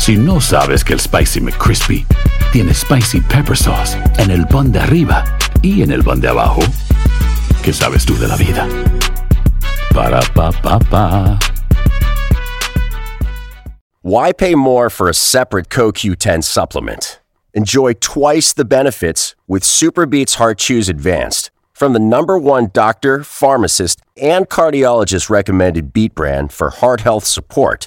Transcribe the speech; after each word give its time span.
Si 0.00 0.16
no 0.16 0.40
sabes 0.40 0.82
que 0.82 0.94
el 0.94 0.98
Spicy 0.98 1.40
McCrispy 1.40 2.06
tiene 2.54 2.72
Spicy 2.72 3.20
Pepper 3.20 3.54
Sauce 3.54 3.98
en 4.16 4.30
el 4.30 4.46
pan 4.46 4.72
de 4.72 4.78
arriba 4.78 5.22
y 5.60 5.82
en 5.82 5.90
el 5.90 6.02
pan 6.02 6.22
de 6.22 6.28
abajo, 6.28 6.62
¿qué 7.62 7.70
sabes 7.70 8.06
tú 8.06 8.16
de 8.18 8.26
la 8.26 8.36
vida? 8.36 8.66
Para, 9.92 10.20
pa, 10.34 10.52
pa, 10.52 10.78
pa. 10.78 11.38
Why 14.00 14.32
pay 14.32 14.54
more 14.54 14.88
for 14.88 15.06
a 15.10 15.14
separate 15.14 15.68
CoQ10 15.68 16.44
supplement? 16.44 17.20
Enjoy 17.52 17.92
twice 17.92 18.54
the 18.54 18.64
benefits 18.64 19.36
with 19.46 19.62
Superbeats 19.62 20.36
Heart 20.36 20.56
Chews 20.56 20.88
Advanced 20.88 21.50
from 21.74 21.92
the 21.92 22.00
number 22.00 22.38
one 22.38 22.70
doctor, 22.72 23.22
pharmacist, 23.22 24.00
and 24.16 24.48
cardiologist 24.48 25.28
recommended 25.28 25.92
beat 25.92 26.14
brand 26.14 26.52
for 26.52 26.70
heart 26.70 27.02
health 27.02 27.26
support. 27.26 27.86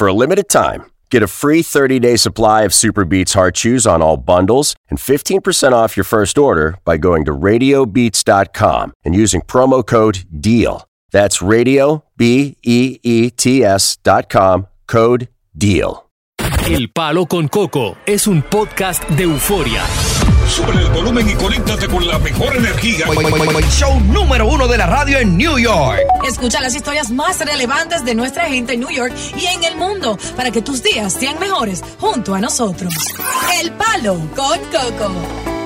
For 0.00 0.06
a 0.06 0.14
limited 0.14 0.48
time, 0.48 0.90
get 1.10 1.22
a 1.22 1.26
free 1.26 1.60
30 1.60 1.98
day 1.98 2.16
supply 2.16 2.62
of 2.62 2.72
Superbeats 2.72 3.34
Heart 3.34 3.54
Chews 3.54 3.86
on 3.86 4.00
all 4.00 4.16
bundles 4.16 4.74
and 4.88 4.98
15% 4.98 5.74
off 5.74 5.94
your 5.94 6.04
first 6.04 6.38
order 6.38 6.78
by 6.86 6.96
going 6.96 7.26
to 7.26 7.32
radiobeats.com 7.32 8.94
and 9.04 9.14
using 9.14 9.42
promo 9.42 9.86
code 9.86 10.24
DEAL. 10.40 10.86
That's 11.12 11.42
radio, 11.42 12.02
B 12.16 12.56
E 12.62 12.98
E 13.02 13.28
T 13.28 13.62
S 13.62 13.98
dot 14.02 14.30
com, 14.30 14.68
code 14.86 15.28
DEAL. 15.54 16.06
El 16.38 16.88
Palo 16.94 17.26
con 17.26 17.48
Coco 17.48 17.98
es 18.06 18.26
un 18.26 18.40
podcast 18.40 19.06
de 19.10 19.24
euforia. 19.24 19.84
Sube 20.50 20.72
el 20.72 20.88
volumen 20.90 21.30
y 21.30 21.34
conéctate 21.34 21.86
con 21.86 22.04
la 22.06 22.18
mejor 22.18 22.56
energía. 22.56 23.06
Show 23.70 24.00
número 24.00 24.48
uno 24.48 24.66
de 24.66 24.78
la 24.78 24.86
radio 24.86 25.18
en 25.18 25.36
New 25.36 25.58
York. 25.58 26.00
Escucha 26.26 26.60
las 26.60 26.74
historias 26.74 27.08
más 27.10 27.38
relevantes 27.38 28.04
de 28.04 28.16
nuestra 28.16 28.46
gente 28.46 28.72
en 28.72 28.80
New 28.80 28.90
York 28.90 29.14
y 29.36 29.46
en 29.46 29.62
el 29.62 29.76
mundo 29.76 30.18
para 30.36 30.50
que 30.50 30.60
tus 30.60 30.82
días 30.82 31.12
sean 31.12 31.38
mejores 31.38 31.84
junto 32.00 32.34
a 32.34 32.40
nosotros. 32.40 32.92
El 33.60 33.70
Palo 33.72 34.18
con 34.34 34.58
Coco. 34.72 35.59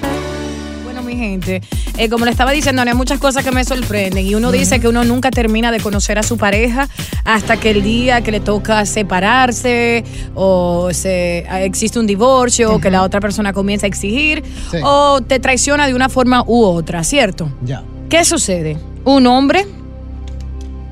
Mi 1.14 1.20
gente, 1.20 1.62
eh, 1.96 2.08
como 2.08 2.24
le 2.24 2.30
estaba 2.32 2.50
diciendo, 2.50 2.82
hay 2.82 2.94
muchas 2.94 3.18
cosas 3.20 3.44
que 3.44 3.52
me 3.52 3.64
sorprenden 3.64 4.26
y 4.26 4.34
uno 4.34 4.50
dice 4.50 4.80
que 4.80 4.88
uno 4.88 5.04
nunca 5.04 5.30
termina 5.30 5.70
de 5.70 5.78
conocer 5.80 6.18
a 6.18 6.22
su 6.22 6.36
pareja 6.36 6.88
hasta 7.24 7.56
que 7.56 7.70
el 7.70 7.82
día 7.82 8.20
que 8.22 8.32
le 8.32 8.40
toca 8.40 8.84
separarse 8.86 10.04
o 10.34 10.88
se, 10.92 11.46
existe 11.64 11.98
un 11.98 12.06
divorcio 12.06 12.74
o 12.74 12.80
que 12.80 12.90
la 12.90 13.02
otra 13.02 13.20
persona 13.20 13.52
comienza 13.52 13.86
a 13.86 13.88
exigir 13.88 14.42
Sí. 14.70 14.78
o 14.82 15.20
te 15.20 15.38
traiciona 15.38 15.86
de 15.86 15.94
una 15.94 16.08
forma 16.08 16.42
u 16.46 16.62
otra, 16.64 17.04
¿cierto? 17.04 17.48
Ya. 17.64 17.82
¿Qué 18.08 18.24
sucede? 18.24 18.76
Un 19.04 19.26
hombre 19.26 19.66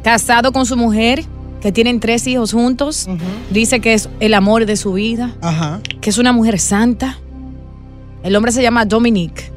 casado 0.03 0.53
con 0.53 0.67
su 0.67 0.77
mujer, 0.77 1.25
que 1.61 1.73
tienen 1.73 2.01
tres 2.01 2.27
hijos 2.27 2.53
juntos, 2.53 3.09
dice 3.51 3.81
que 3.81 3.95
es 3.95 4.09
el 4.21 4.35
amor 4.35 4.67
de 4.67 4.77
su 4.77 4.93
vida, 4.95 5.35
Ajá. 5.41 5.81
que 6.01 6.11
es 6.11 6.19
una 6.19 6.33
mujer 6.33 6.59
santa. 6.59 7.19
El 8.23 8.37
hombre 8.37 8.53
se 8.53 8.63
llama 8.63 8.85
Dominic. 8.85 9.52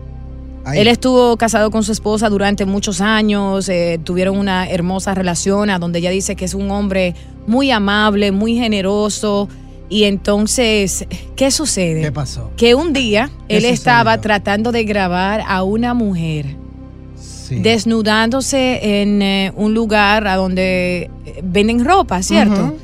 Él 0.73 0.87
estuvo 0.87 1.37
casado 1.37 1.69
con 1.69 1.83
su 1.83 1.91
esposa 1.91 2.29
durante 2.29 2.65
muchos 2.65 2.99
años, 3.01 3.69
eh, 3.69 3.99
tuvieron 4.03 4.37
una 4.37 4.67
hermosa 4.67 5.13
relación 5.13 5.69
a 5.69 5.77
donde 5.77 5.99
ella 5.99 6.09
dice 6.09 6.35
que 6.35 6.45
es 6.45 6.53
un 6.55 6.71
hombre 6.71 7.13
muy 7.45 7.69
amable, 7.71 8.31
muy 8.31 8.55
generoso. 8.55 9.47
Y 9.89 10.05
entonces, 10.05 11.05
¿qué 11.35 11.51
sucede? 11.51 12.01
¿Qué 12.01 12.11
pasó? 12.11 12.49
Que 12.57 12.73
un 12.73 12.91
día 12.93 13.29
¿Qué 13.47 13.57
él 13.57 13.61
sucedió? 13.61 13.73
estaba 13.75 14.19
tratando 14.19 14.71
de 14.71 14.83
grabar 14.83 15.43
a 15.47 15.61
una 15.63 15.93
mujer 15.93 16.55
Sí. 17.15 17.59
desnudándose 17.59 19.01
en 19.01 19.21
eh, 19.21 19.53
un 19.55 19.75
lugar 19.75 20.27
a 20.27 20.35
donde 20.35 21.11
eh, 21.27 21.41
venden 21.43 21.85
ropa, 21.85 22.23
¿cierto? 22.23 22.75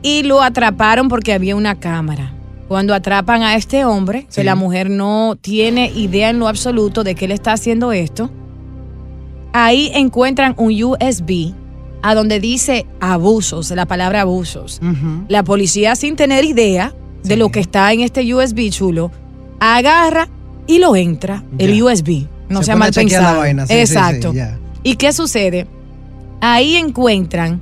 Y 0.00 0.22
lo 0.22 0.42
atraparon 0.42 1.08
porque 1.08 1.32
había 1.32 1.56
una 1.56 1.74
cámara. 1.74 2.33
Cuando 2.68 2.94
atrapan 2.94 3.42
a 3.42 3.56
este 3.56 3.84
hombre, 3.84 4.26
Sí. 4.28 4.36
que 4.36 4.44
la 4.44 4.54
mujer 4.54 4.88
no 4.90 5.36
tiene 5.40 5.90
idea 5.94 6.30
en 6.30 6.38
lo 6.38 6.48
absoluto 6.48 7.04
de 7.04 7.14
que 7.14 7.26
él 7.26 7.32
está 7.32 7.52
haciendo 7.52 7.92
esto, 7.92 8.30
ahí 9.52 9.90
encuentran 9.94 10.54
un 10.56 10.72
USB 10.82 11.52
a 12.02 12.14
donde 12.14 12.40
dice 12.40 12.86
abusos, 13.00 13.70
la 13.70 13.86
palabra 13.86 14.22
abusos. 14.22 14.80
La 15.28 15.42
policía, 15.42 15.94
sin 15.96 16.16
tener 16.16 16.44
idea 16.44 16.94
de 17.22 17.36
lo 17.36 17.50
que 17.50 17.60
está 17.60 17.92
en 17.92 18.00
este 18.00 18.34
USB 18.34 18.70
chulo, 18.70 19.10
agarra 19.60 20.28
y 20.66 20.78
lo 20.78 20.96
entra, 20.96 21.44
el. 21.58 21.82
USB. 21.82 22.26
No 22.48 22.58
Se 22.60 22.66
sea 22.66 22.76
mal 22.76 22.92
pensado. 22.92 23.38
vaina, 23.38 23.66
sí, 23.66 23.72
Exacto. 23.74 24.34
¿Y 24.82 24.96
qué 24.96 25.12
sucede? 25.14 25.66
Ahí 26.42 26.76
encuentran 26.76 27.60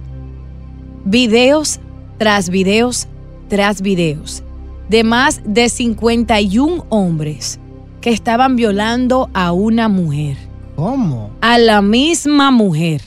videos 1.05 1.79
tras 2.19 2.49
videos 2.49 3.07
tras 3.49 3.81
videos 3.83 4.43
de 4.93 5.05
más 5.05 5.41
de 5.47 5.71
51 5.71 6.85
hombres 6.91 7.59
que 8.03 8.11
estaban 8.11 8.57
violando 8.57 9.31
a 9.33 9.53
una 9.53 9.89
mujer, 9.89 10.37
¿Cómo? 10.77 11.31
a 11.41 11.57
la 11.57 11.81
misma 11.81 12.51
mujer. 12.51 13.01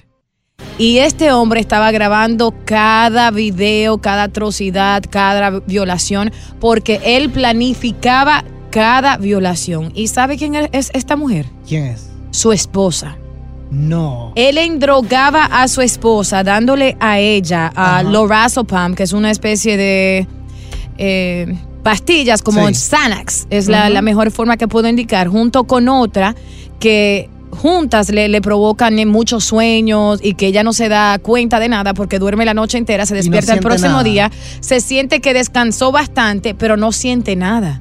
Y 0.79 0.97
este 0.97 1.31
hombre 1.31 1.59
estaba 1.59 1.91
grabando 1.91 2.56
cada 2.66 3.29
video, 3.29 4.00
cada 4.00 4.23
atrocidad, 4.23 5.03
cada 5.07 5.59
violación, 5.59 6.31
porque 6.59 7.00
él 7.06 7.29
planificaba 7.29 8.44
cada 8.72 9.17
violación. 9.17 9.91
¿Y 9.94 10.07
sabe 10.07 10.38
quién 10.38 10.56
es 10.56 10.90
esta 10.91 11.16
mujer? 11.16 11.46
¿Quién 11.67 11.85
es? 11.85 12.09
Su 12.31 12.52
esposa. 12.52 13.16
No. 13.69 14.34
Él 14.34 14.57
endrogaba 14.57 15.46
a 15.46 15.67
su 15.67 15.81
esposa 15.81 16.44
dándole 16.44 16.97
a 17.00 17.19
ella 17.19 17.72
a 17.75 18.02
lorazepam, 18.02 18.96
que 18.96 19.03
es 19.03 19.13
una 19.13 19.29
especie 19.29 19.78
de 19.78 20.28
eh, 20.97 21.56
pastillas 21.85 22.41
como 22.41 22.68
Sí. 22.68 22.73
Xanax, 22.73 23.46
es 23.51 23.68
la, 23.68 24.01
mejor 24.01 24.31
forma 24.31 24.57
que 24.57 24.68
puedo 24.68 24.88
indicar, 24.88 25.28
junto 25.28 25.66
con 25.66 25.88
otra 25.88 26.34
que 26.79 27.29
juntas 27.51 28.09
le, 28.09 28.28
le 28.28 28.41
provocan 28.41 28.97
eh, 28.97 29.06
muchos 29.06 29.44
sueños 29.44 30.19
y 30.23 30.34
que 30.34 30.47
ella 30.47 30.63
no 30.63 30.73
se 30.73 30.90
da 30.90 31.19
cuenta 31.19 31.59
de 31.59 31.69
nada 31.69 31.94
porque 31.94 32.18
duerme 32.18 32.44
la 32.44 32.56
noche 32.56 32.79
entera, 32.79 33.06
se 33.06 33.13
no 33.13 33.18
despierta 33.18 33.53
el 33.53 33.59
próximo 33.59 33.90
nada. 33.90 34.03
día, 34.03 34.31
se 34.62 34.81
siente 34.81 35.22
que 35.22 35.35
descansó 35.35 35.91
bastante, 35.91 36.55
pero 36.55 36.76
no 36.76 36.91
siente 36.91 37.35
nada. 37.35 37.79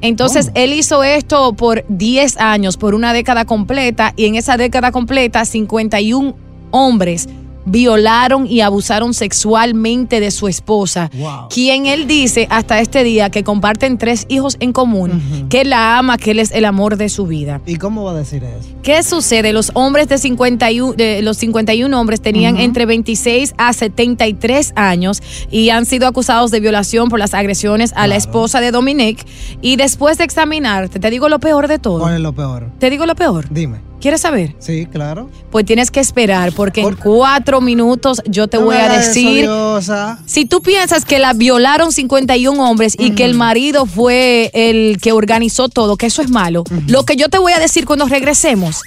Entonces, 0.00 0.50
él 0.54 0.72
hizo 0.72 1.04
esto 1.04 1.52
por 1.52 1.84
10 1.88 2.36
años, 2.38 2.78
por 2.78 2.96
una 2.96 3.12
década 3.12 3.44
completa, 3.44 4.12
y 4.16 4.24
en 4.26 4.34
esa 4.34 4.56
década 4.56 4.90
completa, 4.90 5.44
51 5.44 6.34
hombres 6.72 7.28
violaron 7.70 8.46
y 8.46 8.60
abusaron 8.60 9.14
sexualmente 9.14 10.20
de 10.20 10.30
su 10.30 10.48
esposa, 10.48 11.10
Wow. 11.14 11.48
quien 11.50 11.86
él 11.86 12.06
dice 12.06 12.46
hasta 12.50 12.80
este 12.80 13.04
día 13.04 13.30
que 13.30 13.44
comparten 13.44 13.96
tres 13.98 14.26
hijos 14.28 14.56
en 14.60 14.72
común, 14.72 15.46
que 15.48 15.64
la 15.64 15.98
ama, 15.98 16.18
que 16.18 16.32
él 16.32 16.38
es 16.40 16.50
el 16.52 16.64
amor 16.64 16.96
de 16.96 17.08
su 17.08 17.26
vida. 17.26 17.60
¿Y 17.66 17.76
cómo 17.76 18.04
va 18.04 18.12
a 18.12 18.14
decir 18.14 18.42
eso? 18.44 18.68
¿Qué 18.82 19.02
sucede? 19.02 19.52
Los 19.52 19.70
hombres 19.74 20.08
de 20.08 20.18
51, 20.18 20.94
de 20.94 21.22
los 21.22 21.36
51 21.38 21.92
hombres 21.98 22.20
tenían 22.20 22.54
Ujú. 22.54 22.62
entre 22.64 22.86
26 22.86 23.54
a 23.56 23.72
73 23.72 24.72
años 24.76 25.22
y 25.50 25.70
han 25.70 25.86
sido 25.86 26.06
acusados 26.06 26.50
de 26.50 26.60
violación 26.60 27.08
por 27.08 27.18
las 27.18 27.34
agresiones 27.34 27.92
a 27.96 28.06
la 28.06 28.16
esposa 28.16 28.60
de 28.60 28.70
Dominic. 28.72 29.24
Y 29.60 29.76
después 29.76 30.18
de 30.18 30.24
examinarte, 30.24 30.98
te 30.98 31.10
digo 31.10 31.28
lo 31.28 31.38
peor 31.38 31.68
de 31.68 31.78
todo. 31.78 32.00
¿Cuál 32.00 32.14
es 32.14 32.20
lo 32.20 32.32
peor? 32.32 32.70
Te 32.78 32.90
digo 32.90 33.06
lo 33.06 33.14
peor. 33.14 33.46
Dime. 33.50 33.78
¿Quieres 34.00 34.22
saber? 34.22 34.54
Sí, 34.58 34.86
claro. 34.86 35.28
Pues 35.50 35.66
tienes 35.66 35.90
que 35.90 36.00
esperar 36.00 36.52
porque 36.52 36.80
en 36.80 36.94
cuatro 36.96 37.60
minutos 37.60 38.22
yo 38.26 38.48
te 38.48 38.56
No 38.58 38.64
voy 38.64 38.76
a 38.76 38.86
eso, 38.98 39.08
decir... 39.08 39.42
Diosa. 39.42 40.18
Si 40.26 40.46
tú 40.46 40.62
piensas 40.62 41.04
que 41.04 41.18
la 41.18 41.32
violaron 41.34 41.92
51 41.92 42.70
hombres 42.70 42.94
y 42.98 43.10
que 43.12 43.24
el 43.24 43.34
marido 43.34 43.84
fue 43.86 44.50
el 44.54 44.98
que 45.02 45.12
organizó 45.12 45.68
todo, 45.68 45.96
que 45.96 46.06
eso 46.06 46.22
es 46.22 46.30
malo, 46.30 46.64
lo 46.86 47.04
que 47.04 47.16
yo 47.16 47.28
te 47.28 47.38
voy 47.38 47.52
a 47.52 47.58
decir 47.58 47.84
cuando 47.84 48.06
regresemos, 48.06 48.80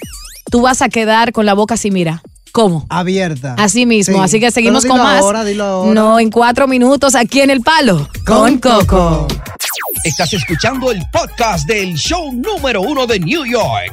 tú 0.50 0.62
vas 0.62 0.82
a 0.82 0.88
quedar 0.88 1.32
con 1.32 1.46
la 1.46 1.54
boca 1.54 1.74
así, 1.74 1.90
mira. 1.90 2.20
¿Cómo? 2.52 2.86
Abierta. 2.88 3.54
Así 3.58 3.84
mismo, 3.84 4.18
Sí. 4.18 4.22
así 4.24 4.40
que 4.40 4.50
seguimos 4.52 4.84
con 4.84 4.92
dilo 4.96 5.04
más. 5.04 5.20
ahora, 5.22 5.44
dilo 5.44 5.64
ahora. 5.64 5.92
No, 5.94 6.20
en 6.20 6.30
cuatro 6.30 6.68
minutos 6.68 7.14
aquí 7.16 7.40
en 7.40 7.50
El 7.50 7.60
Palo. 7.62 8.08
Con 8.26 8.58
Coco. 8.58 9.26
Estás 10.04 10.32
escuchando 10.34 10.90
el 10.92 11.00
podcast 11.10 11.66
del 11.66 11.94
show 11.94 12.30
número 12.32 12.82
uno 12.82 13.06
de 13.06 13.18
New 13.18 13.44
York, 13.44 13.92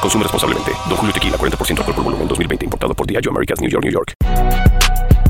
Consume 0.00 0.24
responsablemente. 0.24 0.72
Don 0.88 0.96
Julio 0.96 1.12
Tequila, 1.12 1.36
40% 1.36 1.78
alcohol 1.78 1.94
por 1.94 2.04
volumen, 2.04 2.28
2020. 2.28 2.64
Importado 2.64 2.94
por 2.94 3.06
Diageo 3.06 3.30
Americas, 3.30 3.60
New 3.60 3.70
York, 3.70 3.84
New 3.84 3.92
York. 3.92 4.14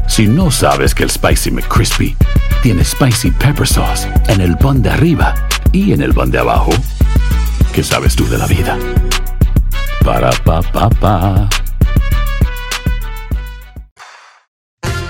Si 0.08 0.26
no 0.26 0.50
sabes 0.50 0.94
que 0.94 1.04
el 1.04 1.10
Spicy 1.10 1.50
McCrispy 1.50 2.16
tiene 2.62 2.84
Spicy 2.84 3.30
Pepper 3.30 3.66
Sauce 3.66 4.08
en 4.28 4.40
el 4.40 4.56
pan 4.58 4.82
de 4.82 4.90
arriba 4.90 5.34
y 5.72 5.92
en 5.92 6.02
el 6.02 6.12
pan 6.12 6.30
de 6.30 6.38
abajo, 6.38 6.70
¿qué 7.72 7.82
sabes 7.82 8.16
tú 8.16 8.28
de 8.28 8.36
la 8.36 8.46
vida? 8.46 8.76
Para, 10.04 10.30
pa, 10.44 10.60
pa, 10.62 10.90
pa. 10.90 11.48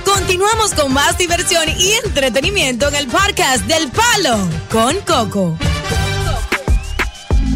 Continuamos 0.05 0.75
con 0.75 0.93
más 0.93 1.17
diversión 1.19 1.65
y 1.79 1.93
entretenimiento 2.05 2.89
en 2.89 2.95
el 2.97 3.07
podcast 3.09 3.65
del 3.67 3.91
Palo 3.91 4.39
con 4.71 4.97
Coco. 5.01 5.57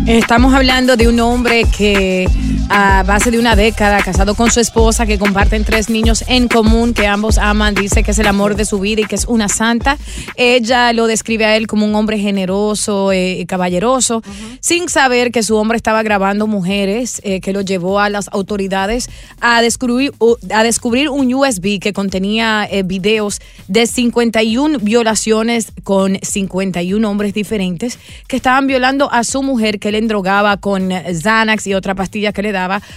Estamos 0.07 0.53
hablando 0.53 0.99
de 0.99 1.09
un 1.09 1.19
hombre 1.21 1.65
que 1.65 2.29
a 2.71 3.03
base 3.03 3.31
de 3.31 3.39
una 3.39 3.57
década 3.57 4.03
casado 4.03 4.35
con 4.35 4.51
su 4.51 4.61
esposa 4.61 5.07
que 5.07 5.19
comparten 5.19 5.65
tres 5.65 5.91
niños 5.91 6.25
en 6.29 6.49
común 6.49 6.95
que 6.95 7.07
ambos 7.07 7.39
aman, 7.39 7.75
dice 7.75 8.03
que 8.03 8.13
es 8.13 8.19
el 8.19 8.27
amor 8.27 8.57
de 8.57 8.65
su 8.65 8.81
vida 8.81 9.03
y 9.03 9.05
que 9.05 9.15
es 9.15 9.27
una 9.27 9.49
santa. 9.49 9.99
Ella 10.37 10.93
lo 10.93 11.07
describe 11.07 11.45
a 11.45 11.57
él 11.57 11.67
como 11.67 11.87
un 11.87 11.95
hombre 11.95 12.19
generoso, 12.19 13.13
eh, 13.13 13.45
caballeroso, 13.47 14.23
sin 14.61 14.89
saber 14.89 15.31
que 15.31 15.43
su 15.43 15.57
hombre 15.57 15.77
estaba 15.77 16.03
grabando 16.03 16.47
mujeres, 16.47 17.21
eh, 17.25 17.41
que 17.41 17.53
lo 17.53 17.61
llevó 17.61 18.01
a 18.01 18.09
las 18.09 18.29
autoridades 18.33 19.09
a 19.41 19.61
descubrir, 19.61 20.13
a 20.51 20.63
descubrir 20.63 21.11
un 21.11 21.33
USB 21.33 21.79
que 21.79 21.93
contenía 21.93 22.67
eh, 22.71 22.83
videos 22.83 23.41
de 23.69 23.87
51 23.87 24.79
violaciones 24.79 25.73
con 25.83 26.19
51 26.23 27.09
hombres 27.11 27.35
diferentes 27.35 27.99
que 28.27 28.37
estaban 28.37 28.67
violando 28.67 29.13
a 29.13 29.25
su 29.25 29.43
mujer 29.43 29.79
que 29.79 29.93
le 29.93 29.99
endrogaba 29.99 30.57
con 30.57 30.91
Xanax 30.91 31.67
y 31.67 31.75
otra 31.75 31.95
pastilla 31.95 32.33
que 32.33 32.43
le 32.43 32.54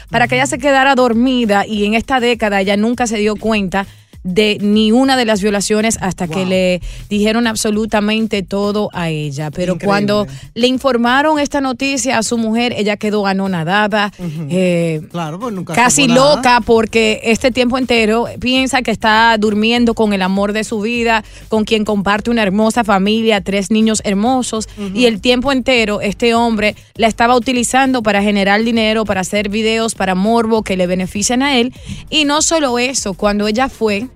para 0.09 0.27
que 0.27 0.35
ella 0.35 0.47
se 0.47 0.57
quedara 0.57 0.95
dormida 0.95 1.65
y 1.65 1.85
en 1.85 1.93
esta 1.93 2.19
década 2.19 2.61
ella 2.61 2.77
nunca 2.77 3.07
se 3.07 3.17
dio 3.17 3.35
cuenta 3.35 3.85
de 4.27 4.57
ni 4.59 4.91
una 4.91 5.15
de 5.15 5.25
las 5.25 5.41
violaciones 5.41 5.97
hasta 6.01 6.27
que 6.27 6.45
le 6.45 6.81
dijeron 7.09 7.47
absolutamente 7.47 8.43
todo 8.43 8.89
a 8.93 9.09
ella. 9.09 9.51
Pero 9.51 9.73
Increíble. 9.73 9.85
cuando 9.85 10.27
le 10.53 10.67
informaron 10.67 11.39
esta 11.39 11.61
noticia 11.61 12.17
a 12.17 12.23
su 12.23 12.37
mujer, 12.37 12.73
ella 12.77 12.97
quedó 12.97 13.25
anonadada, 13.25 14.11
eh, 14.49 15.01
Claro, 15.11 15.39
pues 15.39 15.53
nunca 15.53 15.73
casi 15.73 16.07
nada. 16.07 16.35
loca 16.35 16.61
porque 16.65 17.21
este 17.23 17.51
tiempo 17.51 17.77
entero 17.77 18.25
piensa 18.39 18.81
que 18.81 18.91
está 18.91 19.35
durmiendo 19.39 19.93
con 19.93 20.11
el 20.13 20.21
amor 20.21 20.51
de 20.53 20.63
su 20.63 20.81
vida, 20.81 21.23
con 21.47 21.63
quien 21.63 21.85
comparte 21.85 22.29
una 22.29 22.43
hermosa 22.43 22.83
familia, 22.83 23.41
tres 23.41 23.71
niños 23.71 24.01
hermosos, 24.03 24.67
y 24.93 25.05
el 25.05 25.21
tiempo 25.21 25.51
entero 25.51 26.01
este 26.01 26.35
hombre 26.35 26.75
la 26.95 27.07
estaba 27.07 27.35
utilizando 27.35 28.03
para 28.03 28.21
generar 28.21 28.61
dinero, 28.63 29.05
para 29.05 29.21
hacer 29.21 29.49
videos, 29.49 29.95
para 29.95 30.15
morbo 30.15 30.63
que 30.63 30.75
le 30.75 30.87
benefician 30.87 31.41
a 31.41 31.57
él. 31.57 31.73
Y 32.09 32.25
no 32.25 32.41
solo 32.41 32.77
eso, 32.79 33.13
cuando 33.13 33.47
ella 33.47 33.69
fue 33.69 34.07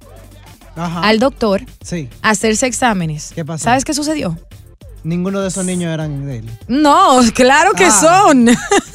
Ajá. 0.76 1.02
al 1.02 1.20
doctor 1.20 1.64
Sí. 1.84 2.08
a 2.22 2.30
hacerse 2.32 2.66
exámenes, 2.68 3.32
¿Qué 3.36 3.44
pasó? 3.46 3.66
¿sabes 3.66 3.84
qué 3.86 3.94
sucedió? 3.94 4.38
Ninguno 5.04 5.42
de 5.42 5.48
esos 5.48 5.66
niños 5.66 5.92
eran 5.92 6.28
de 6.28 6.38
él. 6.38 6.50
No, 6.68 7.20
claro 7.34 7.74
que 7.74 7.86
Ah, 7.86 7.92
son. 7.92 8.48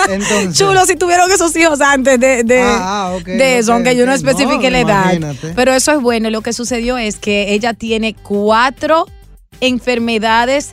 entonces. 0.09 0.55
Chulo 0.57 0.87
si 0.87 0.95
tuvieron 0.95 1.29
esos 1.33 1.55
hijos 1.57 1.81
antes 1.81 2.21
de, 2.21 2.45
de, 2.45 2.63
Ah, 2.63 3.13
ah, 3.17 3.19
de 3.25 3.59
eso, 3.59 3.73
aunque 3.73 3.97
yo 3.97 4.07
no 4.07 4.13
especifique 4.13 4.67
No, 4.67 4.71
la 4.71 4.81
edad. 4.81 5.03
imagínate. 5.15 5.53
Pero 5.57 5.75
eso 5.75 5.91
es 5.91 6.01
bueno. 6.01 6.31
Lo 6.31 6.43
que 6.43 6.53
sucedió 6.53 6.97
es 6.97 7.17
que 7.17 7.53
ella 7.55 7.75
tiene 7.75 8.15
cuatro 8.15 9.07
enfermedades 9.61 10.71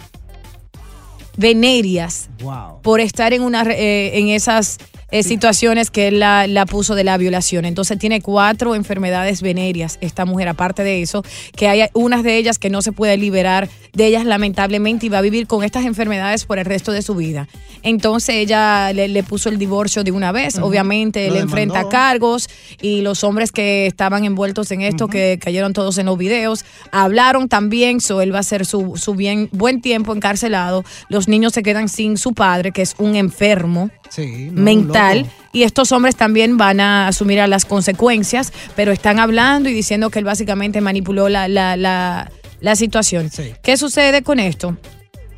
venéreas 1.35 2.29
Wow. 2.41 2.81
por 2.83 3.00
estar 3.00 3.33
en 3.33 3.41
una 3.41 3.63
eh, 3.63 4.19
en 4.19 4.27
esas 4.27 4.77
eh, 5.13 5.21
situaciones 5.21 5.92
que 5.92 6.07
él 6.07 6.19
la, 6.19 6.48
la 6.48 6.65
puso 6.65 6.95
de 6.95 7.04
la 7.04 7.18
violación. 7.18 7.65
Entonces 7.65 8.00
tiene 8.00 8.19
cuatro 8.19 8.74
enfermedades 8.74 9.44
venéreas 9.44 10.00
esta 10.01 10.25
mujer, 10.25 10.48
aparte 10.48 10.83
de 10.83 11.04
eso, 11.04 11.24
que 11.56 11.68
hay 11.68 11.88
unas 11.94 12.24
de 12.24 12.36
ellas 12.36 12.57
que 12.57 12.71
no 12.71 12.81
se 12.81 12.94
puede 12.94 13.15
liberar 13.15 13.69
de 13.94 14.07
ellas 14.07 14.25
lamentablemente 14.25 15.06
y 15.06 15.10
va 15.10 15.19
a 15.19 15.21
vivir 15.21 15.45
con 15.45 15.63
estas 15.63 15.86
enfermedades 15.86 16.45
por 16.45 16.57
el 16.57 16.65
resto 16.65 16.92
de 16.92 17.04
su 17.04 17.13
vida. 17.13 17.48
Entonces 17.83 18.38
ella 18.38 18.92
le, 18.92 19.07
le 19.07 19.21
puso 19.21 19.50
el 19.50 19.60
divorcio 19.60 20.04
de 20.04 20.12
una 20.12 20.31
vez, 20.31 20.57
obviamente 20.57 21.27
Lo 21.27 21.36
él 21.36 21.42
enfrenta 21.42 21.88
cargos 21.89 22.50
y 22.81 23.01
los 23.01 23.24
hombres 23.24 23.51
que 23.51 23.86
estaban 23.86 24.25
envueltos 24.25 24.71
en 24.71 24.81
esto, 24.81 25.10
que 25.10 25.38
cayeron 25.39 25.74
todos 25.74 26.00
en 26.00 26.07
los 26.07 26.18
videos, 26.18 26.65
hablaron 26.92 27.50
también, 27.50 28.01
so 28.01 28.19
él 28.21 28.33
va 28.33 28.38
a 28.38 28.42
hacer 28.42 28.65
su, 28.65 28.98
su 28.98 29.13
bien, 29.13 29.48
buen 29.51 29.80
tiempo 29.80 30.12
encarcelado, 30.15 30.83
los 31.07 31.27
niños 31.27 31.54
se 31.54 31.62
quedan 31.62 31.88
sin 31.88 32.18
su 32.18 32.33
padre, 32.33 32.71
que 32.71 32.81
es 32.81 32.95
un 32.98 33.15
enfermo 33.15 33.92
Sí. 34.13 34.50
no, 34.51 34.62
mental 34.62 35.21
loco. 35.21 35.31
y 35.54 35.63
estos 35.63 35.92
hombres 35.92 36.15
también 36.15 36.57
van 36.57 36.80
a 36.80 37.07
asumir 37.07 37.39
a 37.39 37.48
las 37.48 37.65
consecuencias, 37.65 38.54
pero 38.75 38.92
están 38.92 39.19
hablando 39.19 39.69
y 39.69 39.74
diciendo 39.74 40.10
que 40.10 40.19
él 40.19 40.25
básicamente 40.25 40.81
manipuló 40.81 41.30
la, 41.30 41.48
la, 41.48 41.75
la, 41.75 42.31
la 42.60 42.75
situación. 42.75 43.31
Sí. 43.31 43.54
¿Qué 43.63 43.75
sucede 43.77 44.21
con 44.21 44.39
esto? 44.39 44.77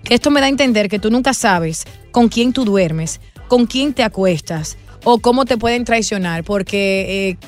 Que 0.04 0.16
esto 0.16 0.30
me 0.30 0.42
da 0.42 0.48
a 0.48 0.50
entender 0.50 0.89
que 0.89 1.00
tú 1.00 1.10
nunca 1.10 1.34
sabes 1.34 1.86
con 2.12 2.27
quién 2.27 2.53
tú 2.53 2.65
duermes, 2.65 3.22
con 3.48 3.65
quién 3.65 3.94
te 3.94 4.03
acuestas 4.03 4.77
o 5.03 5.20
cómo 5.20 5.46
te 5.46 5.58
pueden 5.58 5.86
traicionar, 5.86 6.44
porque 6.44 7.29
eh, 7.29 7.48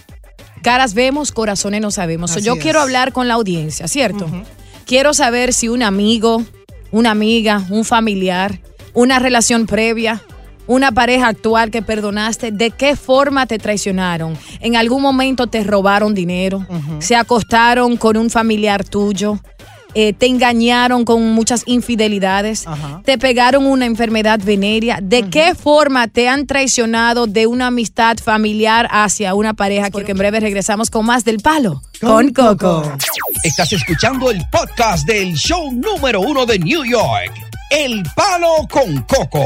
caras 0.62 0.94
vemos, 0.94 1.32
corazones 1.32 1.82
no 1.82 1.92
sabemos. 1.92 2.32
So, 2.32 2.40
yo 2.40 2.54
es. 2.54 2.62
quiero 2.62 2.80
hablar 2.80 3.12
con 3.12 3.28
la 3.28 3.34
audiencia, 3.34 3.88
¿cierto? 3.88 4.28
Quiero 4.86 5.14
saber 5.14 5.54
si 5.54 5.68
un 5.68 5.84
amigo, 5.84 6.44
una 6.92 7.12
amiga, 7.12 7.66
un 7.70 7.84
familiar, 7.84 8.60
una 8.94 9.20
relación 9.20 9.66
previa, 9.66 10.24
una 10.68 10.92
pareja 10.92 11.28
actual 11.30 11.72
que 11.72 11.82
perdonaste, 11.82 12.52
¿de 12.52 12.72
qué 12.72 12.96
forma 12.96 13.48
te 13.48 13.58
traicionaron? 13.58 14.38
¿En 14.60 14.76
algún 14.76 15.02
momento 15.02 15.48
te 15.48 15.64
robaron 15.64 16.14
dinero? 16.14 16.66
¿Se 17.00 17.16
acostaron 17.16 17.98
con 17.98 18.18
un 18.18 18.30
familiar 18.30 18.84
tuyo? 18.84 19.40
Eh, 19.94 20.14
¿Te 20.14 20.28
engañaron 20.28 21.06
con 21.06 21.32
muchas 21.32 21.64
infidelidades? 21.66 22.68
Ajá. 22.68 23.02
¿Te 23.04 23.18
pegaron 23.18 23.66
una 23.66 23.86
enfermedad 23.86 24.40
venérea? 24.44 25.00
¿De 25.02 25.30
qué 25.30 25.56
forma 25.56 26.08
te 26.08 26.30
han 26.30 26.46
traicionado 26.46 27.26
de 27.26 27.48
una 27.48 27.68
amistad 27.68 28.18
familiar 28.18 28.88
hacia 28.92 29.34
una 29.34 29.56
pareja? 29.56 29.90
Porque 29.90 30.12
en 30.12 30.20
breve 30.20 30.40
regresamos 30.40 30.92
con 30.92 31.06
más 31.06 31.26
del 31.26 31.40
palo. 31.40 31.82
Con 32.00 32.32
Coco. 32.32 32.84
Estás 33.44 33.74
escuchando 33.74 34.30
el 34.30 34.44
podcast 34.52 35.08
del 35.08 35.34
show 35.34 35.72
número 35.72 36.22
uno 36.22 36.46
de 36.46 36.60
New 36.60 36.84
York, 36.86 37.34
El 37.72 38.04
Palo 38.16 38.68
con 38.70 39.02
Coco. 39.04 39.42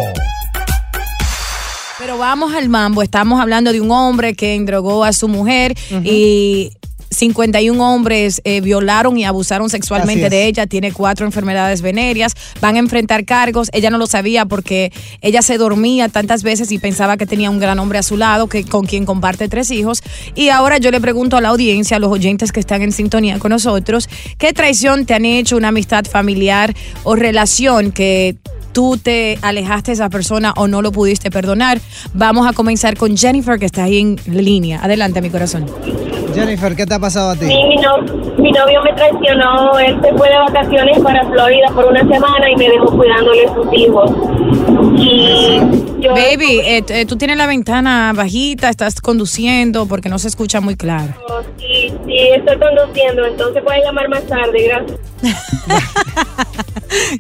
Pero 2.02 2.18
vamos 2.18 2.52
al 2.56 2.68
mambo. 2.68 3.04
Estamos 3.04 3.40
hablando 3.40 3.72
de 3.72 3.80
un 3.80 3.92
hombre 3.92 4.34
que 4.34 4.56
endrogó 4.56 5.04
a 5.04 5.14
su 5.14 5.28
mujer 5.28 5.78
y 6.04 6.72
51 7.12 7.94
hombres 7.94 8.42
eh, 8.46 8.62
violaron 8.62 9.18
y 9.18 9.26
abusaron 9.26 9.70
sexualmente 9.70 10.30
de 10.30 10.48
ella. 10.48 10.66
Tiene 10.66 10.92
cuatro 10.92 11.26
enfermedades 11.26 11.82
venéreas. 11.82 12.34
Van 12.62 12.76
a 12.76 12.80
enfrentar 12.80 13.26
cargos. 13.26 13.70
Ella 13.74 13.90
no 13.90 13.98
lo 13.98 14.08
sabía 14.08 14.46
porque 14.46 14.92
ella 15.22 15.42
se 15.42 15.58
dormía 15.58 16.10
tantas 16.10 16.42
veces 16.42 16.72
y 16.72 16.80
pensaba 16.80 17.18
que 17.18 17.26
tenía 17.26 17.50
un 17.50 17.60
gran 17.60 17.78
hombre 17.80 18.00
a 18.00 18.04
su 18.04 18.18
lado 18.18 18.48
que, 18.48 18.64
con 18.64 18.86
quien 18.86 19.06
comparte 19.06 19.48
tres 19.50 19.70
hijos. 19.72 20.02
Y 20.36 20.50
ahora 20.50 20.78
yo 20.78 20.90
le 20.90 21.02
pregunto 21.02 21.38
a 21.38 21.42
la 21.42 21.50
audiencia, 21.50 21.98
a 21.98 22.00
los 22.00 22.12
oyentes 22.12 22.52
que 22.52 22.60
están 22.60 22.82
en 22.82 22.92
sintonía 22.92 23.38
con 23.40 23.52
nosotros, 23.52 24.10
¿qué 24.38 24.54
traición 24.54 25.06
te 25.06 25.14
han 25.14 25.26
hecho 25.26 25.58
una 25.58 25.68
amistad 25.68 26.06
familiar 26.06 26.74
o 27.04 27.16
relación 27.16 27.92
que 27.92 28.38
tú 28.72 28.98
te 28.98 29.38
alejaste 29.42 29.92
de 29.92 29.96
esa 29.96 30.10
persona 30.10 30.54
o 30.56 30.68
no 30.68 30.82
lo 30.82 30.92
pudiste 30.92 31.30
perdonar. 31.30 31.82
Vamos 32.14 32.48
a 32.48 32.54
comenzar 32.54 32.96
con 32.98 33.18
Jennifer, 33.18 33.60
que 33.60 33.66
está 33.66 33.84
ahí 33.84 34.00
en 34.00 34.18
línea. 34.28 34.82
Adelante, 34.82 35.22
mi 35.22 35.30
corazón. 35.30 35.66
Jennifer, 36.34 36.76
¿qué 36.76 36.86
te 36.86 36.94
ha 36.94 37.00
pasado 37.00 37.32
a 37.32 37.36
ti? 37.36 37.46
Sí, 37.48 37.64
mi, 37.68 37.76
no- 37.78 38.02
mi 38.38 38.52
novio 38.52 38.82
me 38.84 38.94
traicionó. 38.94 39.78
Él 39.80 40.00
se 40.02 40.14
fue 40.14 40.30
de 40.30 40.38
vacaciones 40.38 41.00
para 41.00 41.26
Florida 41.28 41.68
por 41.74 41.86
una 41.86 42.02
semana 42.02 42.50
y 42.50 42.56
me 42.56 42.70
dejó 42.70 42.86
cuidándole 42.96 43.46
a 43.46 43.54
sus 43.54 43.68
hijos. 43.74 44.12
Y 44.98 45.60
yo, 46.00 46.12
Baby, 46.14 46.60
eh, 46.64 46.84
eh, 46.90 47.06
tú 47.06 47.16
tienes 47.18 47.38
la 47.38 47.48
ventana 47.48 48.12
bajita, 48.16 48.70
estás 48.70 49.00
conduciendo 49.02 49.86
porque 49.86 50.10
no 50.10 50.18
se 50.20 50.28
escucha 50.28 50.60
muy 50.62 50.76
claro. 50.76 51.14
sí, 51.58 51.94
sí, 52.06 52.18
estoy 52.36 52.58
conduciendo, 52.58 53.26
entonces 53.26 53.64
pueden 53.64 53.84
llamar 53.84 54.10
más 54.10 54.24
tarde, 54.26 54.68
gracias. 54.68 55.00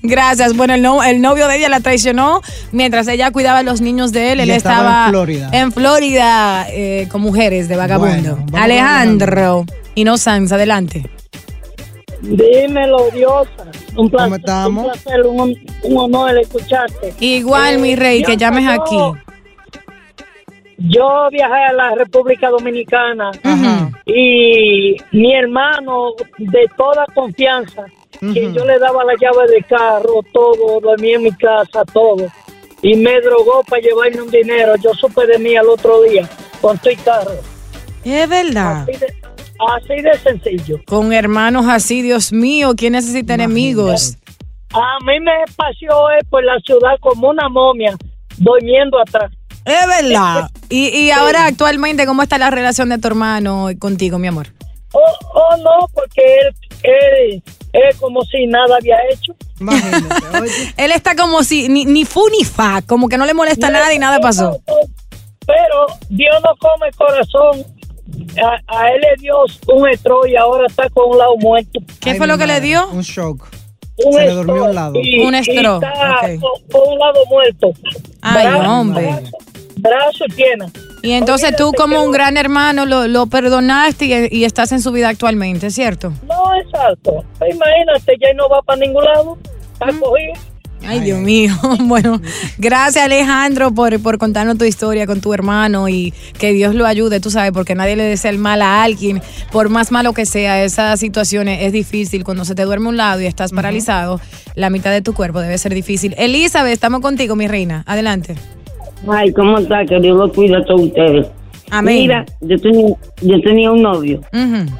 Gracias. 0.03 0.55
Bueno, 0.55 0.73
el, 0.73 0.81
no- 0.81 1.03
el 1.03 1.21
novio 1.21 1.47
de 1.47 1.57
ella 1.57 1.69
la 1.69 1.79
traicionó 1.79 2.41
mientras 2.71 3.07
ella 3.07 3.31
cuidaba 3.31 3.59
a 3.59 3.63
los 3.63 3.81
niños 3.81 4.11
de 4.11 4.31
él. 4.33 4.39
Y 4.39 4.43
Él 4.43 4.51
estaba 4.51 4.77
estaba, 4.77 5.05
en 5.05 5.09
Florida. 5.11 5.49
en 5.51 5.71
Florida, 5.71 6.65
eh, 6.69 7.07
con 7.11 7.21
mujeres 7.21 7.67
de 7.69 7.75
vagabundo. 7.75 8.35
Bueno, 8.37 8.57
Alejandro 8.63 9.65
y 9.95 10.03
no 10.03 10.17
Sanz, 10.17 10.51
adelante. 10.51 11.09
Dímelo, 12.21 13.09
Diosa. 13.11 13.49
Un 13.95 14.09
placer, 14.09 14.25
¿Cómo 14.29 14.35
estamos? 14.35 14.85
un, 14.85 14.91
placer, 14.91 15.21
un, 15.25 15.57
un 15.83 15.97
honor 15.97 16.37
escucharte. 16.37 17.13
Igual, 17.19 17.79
mi 17.79 17.95
rey, 17.95 18.21
que 18.23 18.35
Diosa, 18.37 18.51
llames 18.51 18.65
yo- 18.65 18.81
aquí. 18.83 19.19
Yo 20.83 21.27
viajé 21.31 21.63
a 21.69 21.73
la 21.73 21.95
República 21.95 22.49
Dominicana 22.49 23.29
y 24.05 24.95
mi 25.11 25.33
hermano 25.35 26.13
de 26.39 26.65
toda 26.75 27.05
confianza, 27.13 27.85
que 28.21 28.53
yo 28.53 28.63
le 28.65 28.77
daba 28.77 29.03
la 29.03 29.13
llave 29.19 29.47
del 29.51 29.65
carro, 29.65 30.21
todo, 30.31 30.79
dormía 30.79 31.15
en 31.15 31.23
mi 31.23 31.31
casa, 31.31 31.83
todo. 31.91 32.27
Y 32.83 32.95
me 32.95 33.19
drogó 33.19 33.63
para 33.67 33.81
llevarme 33.81 34.21
un 34.21 34.29
dinero. 34.29 34.75
Yo 34.77 34.93
supe 34.93 35.25
de 35.25 35.39
mí 35.39 35.55
al 35.55 35.67
otro 35.67 36.03
día 36.03 36.29
con 36.61 36.77
tu 36.77 36.89
carro. 37.03 37.33
Es 38.03 38.29
verdad. 38.29 38.87
Así 38.87 38.97
de, 38.97 39.07
así 39.75 40.01
de 40.01 40.17
sencillo. 40.19 40.79
Con 40.85 41.11
hermanos 41.13 41.65
así, 41.67 42.03
Dios 42.03 42.31
mío, 42.31 42.73
¿quién 42.77 42.93
necesita 42.93 43.33
enemigos? 43.33 44.17
A 44.73 45.03
mí 45.03 45.19
me 45.19 45.31
paseó 45.55 46.11
eh, 46.11 46.23
por 46.29 46.43
la 46.43 46.59
ciudad 46.59 46.97
como 47.01 47.29
una 47.29 47.49
momia, 47.49 47.95
durmiendo 48.37 48.99
atrás. 48.99 49.31
Es 49.65 49.87
verdad. 49.87 50.49
Y, 50.73 50.87
y 50.87 51.11
ahora, 51.11 51.47
actualmente, 51.47 52.05
¿cómo 52.05 52.23
está 52.23 52.37
la 52.37 52.49
relación 52.49 52.87
de 52.87 52.97
tu 52.97 53.05
hermano 53.05 53.67
contigo, 53.77 54.17
mi 54.17 54.29
amor? 54.29 54.47
Oh, 54.93 55.01
oh 55.33 55.57
no, 55.57 55.85
porque 55.93 56.21
él, 56.21 56.55
él 56.83 57.43
es 57.73 57.95
como 57.97 58.23
si 58.23 58.45
nada 58.47 58.77
había 58.77 58.97
hecho. 59.11 59.33
Él 60.77 60.91
está 60.91 61.15
como 61.15 61.43
si, 61.43 61.69
ni, 61.69 61.85
ni 61.85 62.03
fu 62.03 62.27
ni 62.29 62.43
fa, 62.43 62.81
como 62.81 63.07
que 63.07 63.17
no 63.17 63.25
le 63.25 63.33
molesta 63.35 63.69
nada 63.69 63.93
y 63.93 63.99
nada 63.99 64.19
pasó. 64.19 64.59
Pero 65.45 65.85
Dios 66.09 66.35
no 66.43 66.55
come 66.57 66.91
corazón. 66.97 67.63
A, 68.43 68.59
a 68.81 68.89
él 68.91 69.01
le 69.01 69.21
dio 69.21 69.35
un 69.73 69.87
estro 69.89 70.25
y 70.27 70.35
ahora 70.35 70.65
está 70.67 70.89
con 70.89 71.11
un 71.11 71.17
lado 71.17 71.37
muerto. 71.37 71.79
¿Qué 72.01 72.11
Ay, 72.11 72.17
fue 72.17 72.27
lo 72.27 72.37
que 72.37 72.45
le 72.47 72.59
dio? 72.59 72.87
Un 72.89 73.01
shock. 73.03 73.47
Un 74.03 74.13
Se 74.13 74.19
le 74.19 74.25
estro 74.25 74.43
durmió 74.43 74.63
un 74.65 74.75
lado. 74.75 74.93
y- 75.01 75.19
Un 75.21 75.33
y 75.35 75.37
estro, 75.37 75.75
está 75.75 76.15
ok. 76.21 76.39
con, 76.41 76.69
con 76.81 76.93
un 76.93 76.99
lado 76.99 77.25
muerto. 77.29 77.71
Ay, 78.21 78.47
Brazo, 78.47 78.71
hombre. 78.71 79.05
Brazo, 79.05 79.37
brazo 79.77 80.25
y 80.27 80.31
pierna. 80.33 80.65
Y 81.01 81.11
entonces 81.11 81.55
tú 81.55 81.71
como 81.73 82.03
un 82.03 82.11
gran 82.11 82.37
hermano 82.37 82.85
lo, 82.85 83.07
lo 83.07 83.25
perdonaste 83.27 84.05
y, 84.05 84.39
y 84.39 84.45
estás 84.45 84.71
en 84.71 84.81
su 84.81 84.91
vida 84.91 85.09
actualmente, 85.09 85.71
¿cierto? 85.71 86.13
No, 86.27 86.55
exacto. 86.63 87.25
Imagínate, 87.37 88.13
ya 88.19 88.33
no 88.35 88.47
va 88.49 88.61
para 88.61 88.79
ningún 88.79 89.03
lado. 89.03 89.37
Está 89.73 89.87
cogido. 89.87 90.33
Ay, 90.85 90.99
Dios 91.01 91.19
mío. 91.19 91.53
Bueno, 91.81 92.21
gracias 92.57 93.03
Alejandro 93.03 93.71
por, 93.73 93.99
por 94.01 94.17
contarnos 94.17 94.57
tu 94.57 94.65
historia 94.65 95.05
con 95.05 95.19
tu 95.19 95.33
hermano 95.33 95.89
y 95.89 96.13
que 96.37 96.53
Dios 96.53 96.73
lo 96.73 96.85
ayude, 96.85 97.19
tú 97.19 97.29
sabes, 97.29 97.51
porque 97.51 97.75
nadie 97.75 97.95
le 97.95 98.03
desea 98.03 98.31
el 98.31 98.37
mal 98.37 98.61
a 98.61 98.83
alguien, 98.83 99.21
por 99.51 99.69
más 99.69 99.91
malo 99.91 100.13
que 100.13 100.25
sea, 100.25 100.63
esa 100.63 100.95
situación 100.97 101.47
es, 101.47 101.63
es 101.63 101.73
difícil. 101.73 102.23
Cuando 102.23 102.45
se 102.45 102.55
te 102.55 102.63
duerme 102.63 102.89
un 102.89 102.97
lado 102.97 103.21
y 103.21 103.25
estás 103.25 103.51
paralizado, 103.51 104.21
la 104.55 104.69
mitad 104.69 104.91
de 104.91 105.01
tu 105.01 105.13
cuerpo 105.13 105.41
debe 105.41 105.57
ser 105.57 105.73
difícil. 105.73 106.15
Elizabeth, 106.17 106.73
estamos 106.73 107.01
contigo, 107.01 107.35
mi 107.35 107.47
reina. 107.47 107.83
Adelante. 107.85 108.35
Ay, 109.07 109.31
¿cómo 109.33 109.57
está? 109.57 109.85
Que 109.85 109.99
Dios 109.99 110.17
los 110.17 110.31
cuida 110.33 110.59
a 110.59 110.65
todos 110.65 110.81
ustedes. 110.81 111.27
Amén. 111.71 111.95
Mira, 111.99 112.25
yo 112.41 112.57
tenía, 112.59 112.95
yo 113.21 113.41
tenía 113.41 113.71
un 113.71 113.81
novio. 113.81 114.21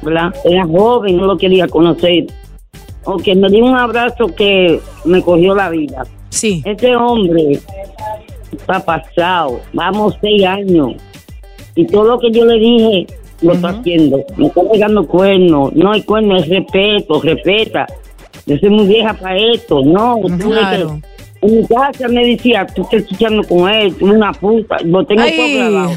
¿verdad? 0.02 0.34
Era 0.44 0.64
joven, 0.66 1.16
no 1.16 1.26
lo 1.26 1.36
quería 1.38 1.66
conocer. 1.66 2.26
Ok, 3.04 3.26
me 3.36 3.48
dio 3.48 3.64
un 3.64 3.74
abrazo 3.74 4.26
que 4.28 4.78
me 5.04 5.22
cogió 5.22 5.54
la 5.54 5.70
vida. 5.70 6.04
Sí. 6.28 6.62
Este 6.64 6.94
hombre 6.94 7.58
está 8.52 8.84
pasado, 8.84 9.60
vamos 9.72 10.16
seis 10.20 10.44
años. 10.44 10.92
Y 11.74 11.86
todo 11.86 12.04
lo 12.04 12.18
que 12.20 12.30
yo 12.30 12.44
le 12.44 12.58
dije, 12.58 13.06
lo 13.40 13.54
está 13.54 13.70
haciendo. 13.70 14.22
Me 14.36 14.46
está 14.46 14.60
pegando 14.70 15.06
cuernos. 15.06 15.72
No 15.74 15.90
hay 15.92 16.02
cuernos, 16.02 16.42
es 16.42 16.48
respeto, 16.48 17.20
respeta. 17.22 17.86
Yo 18.46 18.56
soy 18.58 18.68
muy 18.70 18.86
vieja 18.86 19.14
para 19.14 19.36
esto. 19.38 19.82
No, 19.84 20.18
tú 20.38 20.50
Claro. 20.50 21.00
que- 21.00 21.11
en 21.42 21.56
mi 21.60 21.66
casa 21.66 22.08
me 22.08 22.24
decía, 22.26 22.66
tú 22.66 22.82
estás 22.82 23.00
escuchando 23.00 23.42
con 23.44 23.68
él, 23.68 23.94
tú 23.96 24.06
una 24.06 24.32
puta. 24.32 24.76
Lo 24.84 25.04
tengo 25.06 25.22
todo 25.22 25.42
Ay. 25.42 25.56
grabado. 25.58 25.92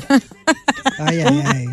Ay, 0.99 1.21
ay, 1.21 1.43
ay. 1.53 1.65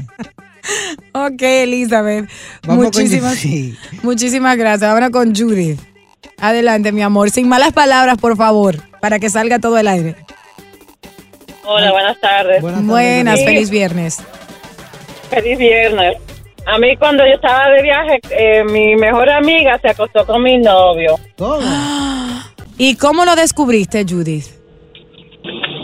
Ok, 1.13 1.43
Elizabeth. 1.43 2.29
Vamos 2.67 2.85
muchísimas, 2.85 3.35
sí. 3.35 3.77
muchísimas 4.03 4.57
gracias. 4.57 4.89
Ahora 4.91 5.11
con 5.11 5.35
Judith. 5.35 5.81
Adelante, 6.39 6.93
mi 6.93 7.03
amor. 7.03 7.31
Sin 7.31 7.49
malas 7.49 7.73
palabras, 7.73 8.19
por 8.19 8.37
favor, 8.37 8.77
para 9.01 9.19
que 9.19 9.29
salga 9.31 9.59
todo 9.59 9.79
el 9.79 9.89
aire. 9.89 10.15
Hola, 11.65 11.93
buenas 11.93 12.21
tardes. 12.21 12.61
Buenas 12.61 12.81
tardes, 12.81 12.91
Buenas, 12.91 13.39
Sí. 13.39 13.45
feliz 13.45 13.71
viernes. 13.71 14.19
Feliz 15.31 15.59
viernes. 15.59 16.17
A 16.67 16.79
mí 16.79 16.97
cuando 16.97 17.25
yo 17.27 17.35
estaba 17.35 17.69
de 17.71 17.83
viaje, 17.83 18.21
eh, 18.31 18.65
mi 18.65 18.95
mejor 18.97 19.29
amiga 19.31 19.79
se 19.81 19.89
acostó 19.89 20.25
con 20.27 20.43
mi 20.43 20.59
novio. 20.59 21.19
¿Cómo? 21.37 21.61
¿Y 22.79 22.97
cómo 22.97 23.25
lo 23.25 23.35
descubriste, 23.37 24.05
Judith? 24.09 24.47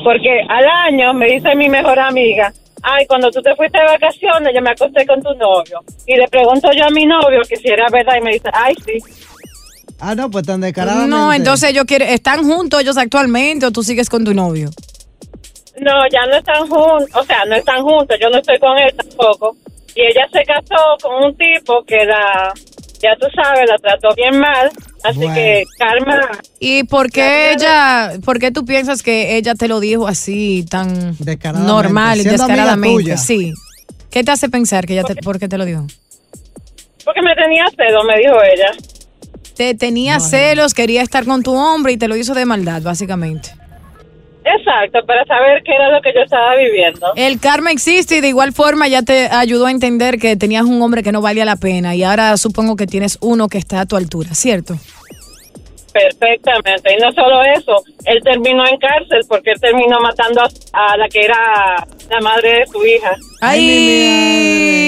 Porque 0.05 0.41
al 0.49 0.65
año 0.67 1.13
me 1.15 1.27
dice 1.27 1.55
mi 1.55 1.69
mejor 1.69 1.99
amiga, 1.99 2.53
ay, 2.83 3.07
cuando 3.07 3.31
tú 3.31 3.43
te 3.43 3.55
fuiste 3.57 3.79
de 3.79 3.85
vacaciones, 3.85 4.55
yo 4.55 4.63
me 4.63 4.71
acosté 4.71 5.07
con 5.07 5.23
tu 5.23 5.35
novio. 5.35 5.81
Y 6.07 6.17
le 6.17 6.29
pregunto 6.29 6.71
yo 6.73 6.87
a 6.87 6.91
mi 6.91 7.07
novio 7.07 7.41
que 7.49 7.57
si 7.57 7.69
era 7.69 7.89
verdad 7.91 8.15
y 8.19 8.25
me 8.25 8.33
dice, 8.33 8.49
ay, 8.53 8.75
sí. 8.87 8.99
Ah, 10.01 10.15
no, 10.15 10.31
pues 10.31 10.47
tan 10.47 10.61
descaradamente. 10.61 11.11
No, 11.11 11.33
entonces 11.33 11.75
yo 11.75 11.85
quiero. 11.85 12.05
¿Están 12.05 12.45
juntos 12.45 12.81
ellos 12.81 12.97
actualmente 12.97 13.67
o 13.67 13.73
tú 13.73 13.83
sigues 13.83 14.09
con 14.09 14.25
tu 14.25 14.33
novio? 14.33 14.71
No, 15.81 15.93
ya 16.11 16.27
no 16.27 16.37
están 16.37 16.69
juntos, 16.69 17.09
o 17.15 17.25
sea, 17.25 17.45
no 17.45 17.55
están 17.55 17.83
juntos, 17.83 18.17
yo 18.21 18.31
no 18.31 18.39
estoy 18.39 18.59
con 18.59 18.79
él 18.79 18.93
tampoco. 18.97 19.57
Y 19.95 20.03
ella 20.03 20.29
se 20.33 20.45
casó 20.45 20.97
con 21.03 21.25
un 21.25 21.37
tipo 21.37 21.83
que 21.85 22.05
la, 22.05 22.53
ya 23.01 23.17
tú 23.17 23.27
sabes, 23.35 23.69
la 23.69 23.79
trató 23.79 24.15
bien 24.15 24.39
mal. 24.39 24.71
Así 25.05 25.19
Bueno. 25.19 25.35
que, 25.35 25.65
Karma, 25.79 26.21
¿Y 26.59 26.83
por 26.85 27.11
qué 27.11 27.53
ella, 27.53 28.13
por 28.25 28.39
qué 28.39 28.51
tú 28.51 28.65
piensas 28.65 29.03
que 29.03 29.37
ella 29.37 29.55
te 29.55 29.69
lo 29.69 29.79
dijo 29.81 30.09
así, 30.09 30.67
tan 30.69 31.17
normal 31.55 32.21
y 32.21 32.25
descaradamente? 32.25 33.17
Sí. 33.17 33.53
¿Qué 34.11 34.25
te 34.25 34.31
hace 34.31 34.49
pensar 34.49 34.87
que 34.87 34.95
ella 34.95 35.05
te, 35.05 35.15
por 35.17 35.39
qué 35.39 35.49
te 35.49 35.59
lo 35.59 35.65
dijo? 35.65 35.87
porque 37.05 37.23
me 37.23 37.35
tenía 37.35 37.65
cedo, 37.75 38.05
me 38.05 38.19
dijo 38.19 38.35
ella. 38.43 38.71
Te 39.57 39.75
tenía 39.75 40.21
celos, 40.21 40.75
quería 40.75 41.01
estar 41.01 41.25
con 41.25 41.43
tu 41.43 41.55
hombre 41.55 41.93
y 41.93 41.97
te 41.97 42.07
lo 42.07 42.17
hizo 42.17 42.35
de 42.35 42.45
maldad, 42.45 42.83
básicamente. 42.83 43.49
Exacto, 44.57 45.05
para 45.07 45.25
saber 45.27 45.63
qué 45.65 45.75
era 45.75 45.91
lo 45.91 46.01
que 46.01 46.13
yo 46.15 46.21
estaba 46.21 46.55
viviendo. 46.57 47.13
El 47.17 47.39
karma 47.41 47.71
existe 47.71 48.17
y 48.17 48.21
de 48.21 48.29
igual 48.29 48.53
forma 48.53 48.89
ya 48.89 49.03
te 49.03 49.29
ayudó 49.29 49.67
a 49.67 49.71
entender 49.71 50.19
que 50.19 50.37
tenías 50.37 50.65
un 50.65 50.81
hombre 50.81 51.03
que 51.03 51.13
no 51.13 51.21
valía 51.21 51.45
la 51.45 51.57
pena 51.57 51.95
y 51.95 52.03
ahora 52.05 52.37
supongo 52.37 52.77
que 52.77 52.87
tienes 52.87 53.19
uno 53.21 53.49
que 53.49 53.59
está 53.59 53.81
a 53.81 53.87
tu 53.87 53.97
altura, 53.97 54.35
¿cierto? 54.35 54.77
Perfectamente. 55.93 56.95
Y 56.95 56.97
no 57.03 57.13
solo 57.13 57.43
eso, 57.43 57.83
él 58.05 58.21
terminó 58.23 58.67
en 58.67 58.79
cárcel 58.79 59.21
porque 59.29 59.51
él 59.53 59.61
terminó 59.61 60.01
matando 60.01 60.43
a, 60.43 60.49
a 60.73 60.97
la 60.97 61.09
que 61.09 61.21
era 61.21 61.87
la 62.11 62.21
madre 62.21 62.61
de 62.61 62.67
su 62.67 62.85
hija. 62.85 63.17
¡Ay! 63.41 64.79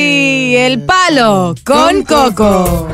El 0.56 0.82
palo 0.84 1.54
con 1.64 2.02
coco. 2.04 2.86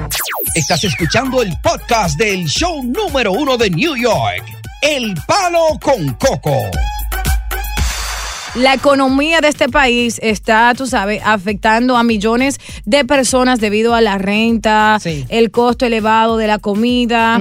Estás 0.54 0.84
escuchando 0.84 1.42
el 1.42 1.52
podcast 1.62 2.18
del 2.18 2.46
show 2.46 2.82
número 2.82 3.32
uno 3.32 3.58
de 3.58 3.68
New 3.68 3.94
York, 3.94 4.42
El 4.88 5.16
Palo 5.26 5.80
con 5.82 6.14
Coco. 6.14 6.70
La 8.56 8.72
economía 8.72 9.40
de 9.40 9.48
este 9.48 9.68
país 9.68 10.18
está, 10.22 10.72
tú 10.74 10.86
sabes, 10.86 11.20
afectando 11.24 11.96
a 11.96 12.02
millones 12.02 12.58
de 12.86 13.04
personas 13.04 13.60
debido 13.60 13.94
a 13.94 14.00
la 14.00 14.16
renta, 14.16 14.98
el 15.28 15.50
costo 15.50 15.84
elevado 15.84 16.38
de 16.38 16.46
la 16.46 16.58
comida 16.58 17.38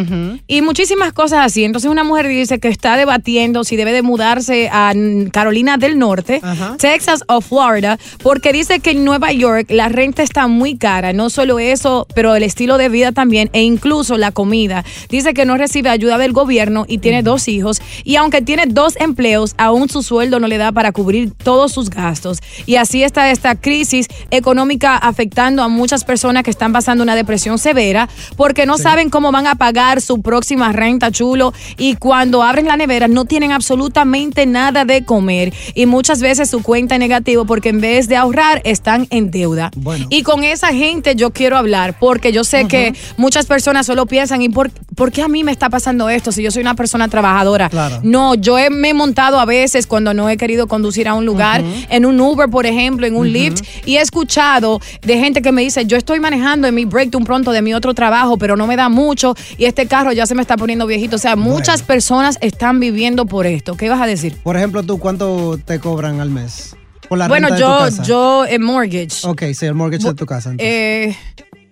y 0.47 0.61
muchísimas 0.61 1.13
cosas 1.13 1.45
así. 1.45 1.63
Entonces 1.63 1.89
una 1.89 2.03
mujer 2.03 2.27
dice 2.27 2.59
que 2.59 2.67
está 2.67 2.97
debatiendo 2.97 3.63
si 3.63 3.77
debe 3.77 3.93
de 3.93 4.01
mudarse 4.01 4.69
a 4.71 4.93
Carolina 5.31 5.77
del 5.77 5.97
Norte, 5.97 6.41
Texas 6.79 7.23
o 7.27 7.39
Florida, 7.39 7.97
porque 8.21 8.51
dice 8.51 8.81
que 8.81 8.91
en 8.91 9.05
Nueva 9.05 9.31
York 9.31 9.67
la 9.69 9.87
renta 9.87 10.21
está 10.21 10.47
muy 10.47 10.77
cara. 10.77 11.13
No 11.13 11.29
solo 11.29 11.59
eso, 11.59 12.07
pero 12.13 12.35
el 12.35 12.43
estilo 12.43 12.77
de 12.77 12.89
vida 12.89 13.13
también 13.13 13.49
e 13.53 13.61
incluso 13.61 14.17
la 14.17 14.31
comida. 14.31 14.83
Dice 15.09 15.33
que 15.33 15.45
no 15.45 15.55
recibe 15.55 15.89
ayuda 15.89 16.17
del 16.17 16.33
gobierno 16.33 16.85
y 16.89 16.97
tiene 16.97 17.23
dos 17.23 17.47
hijos 17.47 17.81
y 18.03 18.17
aunque 18.17 18.41
tiene 18.41 18.65
dos 18.67 18.97
empleos, 18.97 19.55
aún 19.57 19.87
su 19.87 20.03
sueldo 20.03 20.41
no 20.41 20.47
le 20.47 20.57
da 20.57 20.73
para 20.73 20.91
cubrir 20.91 21.04
todos 21.43 21.71
sus 21.71 21.89
gastos. 21.89 22.39
Y 22.65 22.75
así 22.77 23.03
está 23.03 23.29
esta 23.31 23.55
crisis 23.55 24.07
económica 24.31 24.97
afectando 24.97 25.63
a 25.63 25.67
muchas 25.67 26.03
personas 26.03 26.43
que 26.43 26.51
están 26.51 26.73
pasando 26.73 27.03
una 27.03 27.15
depresión 27.15 27.57
severa 27.57 28.09
porque 28.35 28.65
no 28.65 28.77
saben 28.77 29.09
cómo 29.09 29.31
van 29.31 29.47
a 29.47 29.55
pagar 29.55 30.01
su 30.01 30.21
próxima 30.21 30.71
renta, 30.71 31.11
chulo, 31.11 31.53
y 31.77 31.95
cuando 31.95 32.43
abren 32.43 32.65
la 32.67 32.77
nevera 32.77 33.07
no 33.07 33.25
tienen 33.25 33.51
absolutamente 33.51 34.45
nada 34.45 34.85
de 34.85 35.03
comer 35.05 35.53
y 35.73 35.85
muchas 35.85 36.21
veces 36.21 36.49
su 36.49 36.61
cuenta 36.63 36.95
es 36.95 36.99
negativo 36.99 37.45
porque 37.45 37.69
en 37.69 37.81
vez 37.81 38.07
de 38.07 38.15
ahorrar 38.15 38.61
están 38.63 39.07
en 39.09 39.31
deuda. 39.31 39.71
Y 40.09 40.23
con 40.23 40.43
esa 40.43 40.69
gente 40.73 41.15
yo 41.15 41.31
quiero 41.31 41.57
hablar 41.57 41.97
porque 41.99 42.31
yo 42.31 42.43
sé 42.43 42.67
que 42.67 42.93
muchas 43.17 43.45
personas 43.45 43.85
solo 43.85 44.05
piensan, 44.05 44.41
¿y 44.41 44.49
por, 44.49 44.71
por, 44.95 45.11
qué 45.11 45.21
a 45.21 45.27
mí 45.27 45.43
me 45.43 45.51
está 45.51 45.69
pasando 45.69 46.09
esto 46.09 46.31
si 46.31 46.41
yo 46.41 46.51
soy 46.51 46.61
una 46.61 46.75
persona 46.75 47.07
trabajadora? 47.07 47.69
No, 48.03 48.35
yo 48.35 48.57
he- 48.57 48.69
me 48.69 48.89
he 48.89 48.93
montado 48.93 49.39
a 49.39 49.45
veces 49.45 49.87
cuando 49.87 50.13
no 50.13 50.29
he 50.29 50.37
querido 50.37 50.67
conducir 50.67 50.94
a 51.07 51.13
un 51.13 51.25
lugar, 51.25 51.63
en 51.89 52.05
un 52.05 52.19
Uber, 52.19 52.49
por 52.49 52.65
ejemplo, 52.65 53.05
en 53.05 53.15
un 53.15 53.31
Lyft, 53.31 53.61
y 53.85 53.97
he 53.97 54.01
escuchado 54.01 54.79
de 55.01 55.17
gente 55.19 55.41
que 55.41 55.51
me 55.51 55.61
dice, 55.61 55.85
yo 55.85 55.97
estoy 55.97 56.19
manejando 56.19 56.67
en 56.67 56.75
mi 56.75 56.85
breakdown 56.85 57.23
pronto 57.23 57.51
de 57.51 57.61
mi 57.61 57.73
otro 57.73 57.93
trabajo, 57.93 58.37
pero 58.37 58.55
no 58.55 58.65
me 58.67 58.75
da 58.75 58.89
mucho 58.89 59.35
y 59.57 59.65
este 59.65 59.85
carro 59.87 60.11
ya 60.13 60.25
se 60.25 60.35
me 60.35 60.41
está 60.41 60.57
poniendo 60.57 60.87
viejito. 60.87 61.15
O 61.17 61.19
sea, 61.19 61.35
muchas 61.35 61.81
personas 61.81 62.37
están 62.41 62.79
viviendo 62.79 63.25
por 63.25 63.45
esto. 63.45 63.75
¿Qué 63.75 63.89
vas 63.89 64.01
a 64.01 64.07
decir? 64.07 64.37
Por 64.43 64.55
ejemplo, 64.57 64.83
tú, 64.83 64.97
¿cuánto 64.99 65.59
te 65.63 65.79
cobran 65.79 66.19
al 66.21 66.29
mes? 66.29 66.75
Por 67.07 67.17
la 67.19 67.27
bueno, 67.27 67.49
renta 67.49 67.55
de 67.55 67.61
tu 67.61 67.67
yo, 67.79 67.85
casa? 67.85 68.03
yo 68.03 68.45
en 68.47 68.63
mortgage. 68.63 69.27
Ok, 69.27 69.43
sí, 69.53 69.65
el 69.67 69.75
mortgage 69.75 70.07
de 70.07 70.13
tu 70.15 70.25
casa. 70.25 70.51
entonces. 70.51 70.73
Eh, 70.73 71.15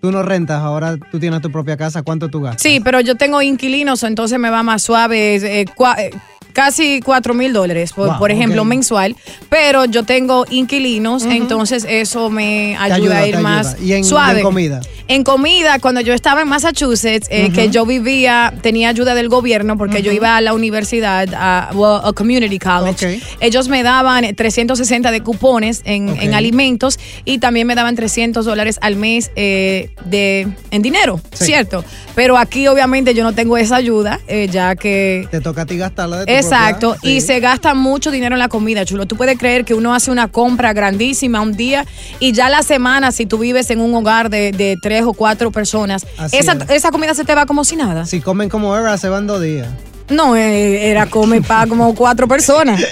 Tú 0.00 0.12
no 0.12 0.22
rentas, 0.22 0.60
ahora 0.60 0.98
tú 1.10 1.18
tienes 1.18 1.40
tu 1.40 1.50
propia 1.50 1.78
casa. 1.78 2.02
¿Cuánto 2.02 2.28
tú 2.28 2.42
gastas? 2.42 2.60
Sí, 2.60 2.78
pero 2.84 3.00
yo 3.00 3.14
tengo 3.14 3.40
inquilinos, 3.40 4.02
entonces 4.02 4.38
me 4.38 4.50
va 4.50 4.62
más 4.62 4.82
suave, 4.82 5.36
eh, 5.36 5.64
cua- 5.74 5.98
eh, 5.98 6.10
casi 6.54 7.00
4 7.04 7.34
mil 7.34 7.52
dólares, 7.52 7.92
por, 7.92 8.08
Wow, 8.08 8.18
por 8.18 8.30
ejemplo, 8.30 8.64
mensual. 8.64 9.14
Pero 9.50 9.84
yo 9.84 10.04
tengo 10.04 10.46
inquilinos, 10.48 11.24
entonces 11.24 11.84
eso 11.86 12.30
me 12.30 12.76
ayuda, 12.76 12.94
ayuda, 12.94 13.18
a 13.18 13.26
ir 13.28 13.38
más 13.38 13.74
ayuda. 13.74 13.84
¿Y 13.84 13.90
en- 13.92 13.96
y 13.96 13.98
en 13.98 14.04
suave. 14.04 14.40
comida? 14.40 14.80
En 15.06 15.22
comida, 15.22 15.78
cuando 15.80 16.00
yo 16.00 16.14
estaba 16.14 16.40
en 16.40 16.48
Massachusetts, 16.48 17.26
eh, 17.30 17.50
que 17.52 17.68
yo 17.68 17.84
vivía, 17.84 18.54
tenía 18.62 18.88
ayuda 18.88 19.14
del 19.14 19.28
gobierno 19.28 19.76
porque 19.76 20.00
yo 20.00 20.10
iba 20.12 20.34
a 20.36 20.40
la 20.40 20.54
universidad, 20.54 21.28
a, 21.34 21.70
well, 21.74 22.00
a 22.02 22.12
community 22.14 22.58
college. 22.58 23.20
Ellos 23.40 23.68
me 23.68 23.82
daban 23.82 24.24
360 24.34 25.10
de 25.10 25.20
cupones 25.22 25.82
en, 25.84 26.08
en 26.08 26.32
alimentos 26.32 26.98
y 27.26 27.36
también 27.38 27.66
me 27.66 27.74
daban 27.74 27.96
300 27.96 28.46
dólares 28.46 28.78
al 28.80 28.96
mes 28.96 29.30
eh, 29.36 29.90
de, 30.06 30.48
en 30.70 30.80
dinero, 30.82 31.20
¿cierto? 31.34 31.84
Pero 32.14 32.38
aquí 32.38 32.66
obviamente 32.68 33.12
yo 33.12 33.24
no 33.24 33.34
tengo 33.34 33.58
esa 33.58 33.76
ayuda, 33.76 34.20
eh, 34.26 34.48
ya 34.50 34.74
que... 34.76 35.28
Te 35.30 35.40
toca 35.42 35.62
a 35.62 35.66
ti 35.66 35.76
gastarla 35.76 36.20
de 36.20 36.26
tu 36.26 36.32
Exacto, 36.44 36.96
y 37.02 37.20
se 37.20 37.40
gasta 37.40 37.74
mucho 37.74 38.10
dinero 38.10 38.34
en 38.34 38.38
la 38.38 38.48
comida, 38.48 38.84
chulo. 38.84 39.06
Tú 39.06 39.16
puedes 39.16 39.38
creer 39.38 39.64
que 39.64 39.74
uno 39.74 39.94
hace 39.94 40.10
una 40.10 40.28
compra 40.28 40.72
grandísima 40.72 41.40
un 41.40 41.56
día 41.56 41.86
y 42.20 42.32
ya 42.32 42.48
la 42.48 42.62
semana, 42.62 43.12
si 43.12 43.26
tú 43.26 43.38
vives 43.38 43.70
en 43.70 43.80
un 43.80 43.94
hogar 43.94 44.30
de, 44.30 44.52
de 44.52 44.76
tres 44.80 45.02
o 45.04 45.12
cuatro 45.12 45.50
personas, 45.50 46.06
esa, 46.32 46.52
es. 46.52 46.70
esa 46.70 46.90
comida 46.90 47.14
se 47.14 47.24
te 47.24 47.34
va 47.34 47.46
como 47.46 47.64
si 47.64 47.76
nada. 47.76 48.06
Si 48.06 48.20
comen 48.20 48.48
como 48.48 48.76
era, 48.76 48.96
se 48.98 49.08
van 49.08 49.26
dos 49.26 49.42
días. 49.42 49.68
No, 50.10 50.36
eh, 50.36 50.90
era 50.90 51.06
come 51.06 51.40
para 51.40 51.66
como 51.66 51.94
cuatro 51.94 52.28
personas. 52.28 52.82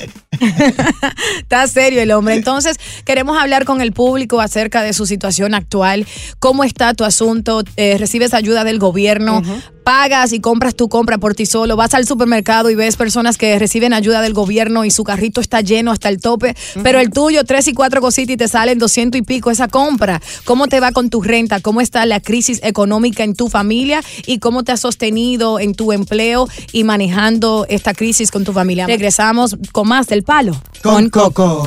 Está 1.38 1.66
serio 1.66 2.00
el 2.00 2.10
hombre. 2.10 2.34
Entonces, 2.34 2.78
queremos 3.04 3.36
hablar 3.38 3.66
con 3.66 3.82
el 3.82 3.92
público 3.92 4.40
acerca 4.40 4.82
de 4.82 4.94
su 4.94 5.04
situación 5.04 5.54
actual. 5.54 6.06
¿Cómo 6.38 6.64
está 6.64 6.94
tu 6.94 7.04
asunto? 7.04 7.62
Eh, 7.76 7.96
¿Recibes 7.98 8.32
ayuda 8.32 8.64
del 8.64 8.78
gobierno? 8.78 9.42
¿Pagas 9.84 10.32
y 10.32 10.40
compras 10.40 10.76
tu 10.76 10.88
compra 10.88 11.18
por 11.18 11.34
ti 11.34 11.44
solo? 11.46 11.76
¿Vas 11.76 11.94
al 11.94 12.06
supermercado 12.06 12.70
y 12.70 12.74
ves 12.74 12.96
personas 12.96 13.36
que 13.36 13.58
reciben 13.58 13.92
ayuda 13.92 14.20
del 14.20 14.32
gobierno 14.32 14.84
y 14.84 14.90
su 14.90 15.02
carrito 15.02 15.40
está 15.40 15.60
lleno 15.60 15.90
hasta 15.90 16.08
el 16.08 16.20
tope? 16.20 16.54
Pero 16.82 17.00
el 17.00 17.10
tuyo, 17.10 17.44
tres 17.44 17.66
y 17.68 17.74
cuatro 17.74 18.00
cositas 18.00 18.34
y 18.34 18.36
te 18.36 18.46
salen 18.46 18.78
doscientos 18.78 19.18
y 19.18 19.22
pico 19.22 19.50
esa 19.50 19.68
compra. 19.68 20.20
¿Cómo 20.44 20.68
te 20.68 20.78
va 20.78 20.92
con 20.92 21.10
tu 21.10 21.22
renta? 21.22 21.60
¿Cómo 21.60 21.80
está 21.80 22.06
la 22.06 22.20
crisis 22.20 22.60
económica 22.62 23.24
en 23.24 23.34
tu 23.34 23.48
familia? 23.48 24.02
¿Y 24.26 24.38
cómo 24.38 24.62
te 24.62 24.72
has 24.72 24.80
sostenido 24.80 25.58
en 25.58 25.74
tu 25.74 25.92
empleo 25.92 26.48
y 26.72 26.84
manejando 26.84 27.66
esta 27.68 27.92
crisis 27.94 28.30
con 28.30 28.44
tu 28.44 28.52
familia? 28.52 28.86
Regresamos 28.86 29.56
con 29.72 29.88
más 29.88 30.06
del 30.06 30.22
palo. 30.22 30.60
Con 30.82 31.10
Coco. 31.10 31.66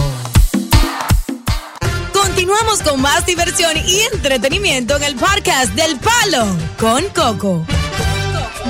Continuamos 2.13 2.82
con 2.82 3.01
más 3.01 3.25
diversión 3.25 3.71
y 3.78 4.01
entretenimiento 4.13 4.95
en 4.97 5.04
el 5.04 5.15
podcast 5.15 5.73
del 5.73 5.97
Palo 5.99 6.45
con 6.78 7.04
Coco. 7.13 7.65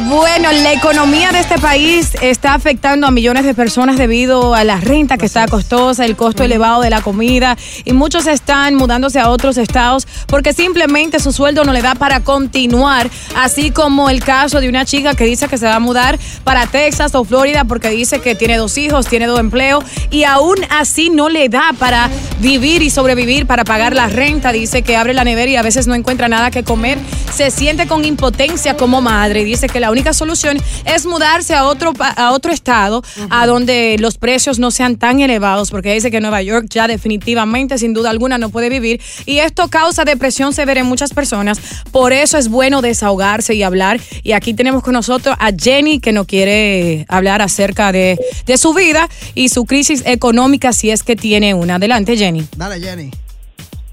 Bueno, 0.03 0.51
la 0.51 0.73
economía 0.73 1.31
de 1.31 1.39
este 1.39 1.57
país 1.57 2.11
está 2.21 2.53
afectando 2.53 3.07
a 3.07 3.11
millones 3.11 3.45
de 3.45 3.53
personas 3.53 3.97
debido 3.97 4.53
a 4.53 4.65
la 4.65 4.81
renta 4.81 5.17
que 5.17 5.25
está 5.25 5.47
costosa, 5.47 6.03
el 6.03 6.17
costo 6.17 6.43
elevado 6.43 6.81
de 6.81 6.89
la 6.89 7.01
comida 7.01 7.57
y 7.85 7.93
muchos 7.93 8.27
están 8.27 8.75
mudándose 8.75 9.21
a 9.21 9.29
otros 9.29 9.57
estados 9.57 10.05
porque 10.27 10.51
simplemente 10.51 11.21
su 11.21 11.31
sueldo 11.31 11.63
no 11.63 11.71
le 11.71 11.81
da 11.81 11.95
para 11.95 12.19
continuar, 12.19 13.09
así 13.37 13.71
como 13.71 14.09
el 14.09 14.21
caso 14.21 14.59
de 14.59 14.67
una 14.67 14.83
chica 14.83 15.15
que 15.15 15.23
dice 15.23 15.47
que 15.47 15.57
se 15.57 15.65
va 15.65 15.75
a 15.75 15.79
mudar 15.79 16.19
para 16.43 16.67
Texas 16.67 17.15
o 17.15 17.23
Florida 17.23 17.63
porque 17.63 17.89
dice 17.89 18.19
que 18.19 18.35
tiene 18.35 18.57
dos 18.57 18.77
hijos, 18.77 19.07
tiene 19.07 19.27
dos 19.27 19.39
empleos 19.39 19.85
y 20.11 20.25
aún 20.25 20.57
así 20.71 21.09
no 21.09 21.29
le 21.29 21.47
da 21.47 21.73
para 21.79 22.09
vivir 22.41 22.81
y 22.81 22.89
sobrevivir, 22.89 23.45
para 23.45 23.63
pagar 23.63 23.95
la 23.95 24.07
renta, 24.07 24.51
dice 24.51 24.81
que 24.81 24.97
abre 24.97 25.13
la 25.13 25.23
nevera 25.23 25.51
y 25.51 25.55
a 25.55 25.61
veces 25.61 25.87
no 25.87 25.95
encuentra 25.95 26.27
nada 26.27 26.51
que 26.51 26.63
comer, 26.63 26.99
se 27.33 27.49
siente 27.49 27.87
con 27.87 28.03
impotencia 28.03 28.75
como 28.75 28.99
madre, 28.99 29.45
dice 29.45 29.69
que 29.69 29.79
la 29.79 29.84
única 29.91 30.13
solución 30.13 30.57
es 30.85 31.05
mudarse 31.05 31.53
a 31.55 31.65
otro, 31.65 31.93
pa- 31.93 32.09
a 32.09 32.31
otro 32.31 32.51
estado, 32.51 33.03
a 33.29 33.45
donde 33.47 33.97
los 33.99 34.17
precios 34.17 34.59
no 34.59 34.71
sean 34.71 34.97
tan 34.97 35.19
elevados, 35.19 35.71
porque 35.71 35.93
dice 35.93 36.11
que 36.11 36.21
Nueva 36.21 36.41
York 36.41 36.67
ya 36.69 36.87
definitivamente, 36.87 37.77
sin 37.77 37.93
duda 37.93 38.09
alguna, 38.09 38.37
no 38.37 38.49
puede 38.49 38.69
vivir. 38.69 39.01
Y 39.25 39.39
esto 39.39 39.67
causa 39.69 40.03
depresión 40.05 40.53
severa 40.53 40.79
en 40.81 40.85
muchas 40.87 41.13
personas. 41.13 41.59
Por 41.91 42.13
eso 42.13 42.37
es 42.37 42.49
bueno 42.49 42.81
desahogarse 42.81 43.53
y 43.55 43.63
hablar. 43.63 43.99
Y 44.23 44.31
aquí 44.33 44.53
tenemos 44.53 44.83
con 44.83 44.93
nosotros 44.93 45.35
a 45.39 45.51
Jenny, 45.57 45.99
que 45.99 46.11
nos 46.11 46.25
quiere 46.25 47.05
hablar 47.09 47.41
acerca 47.41 47.91
de, 47.91 48.19
de 48.45 48.57
su 48.57 48.73
vida 48.73 49.07
y 49.33 49.49
su 49.49 49.65
crisis 49.65 50.03
económica, 50.05 50.73
si 50.73 50.91
es 50.91 51.03
que 51.03 51.15
tiene 51.15 51.53
una. 51.53 51.75
Adelante, 51.75 52.17
Jenny. 52.17 52.45
Dale, 52.55 52.79
Jenny. 52.79 53.11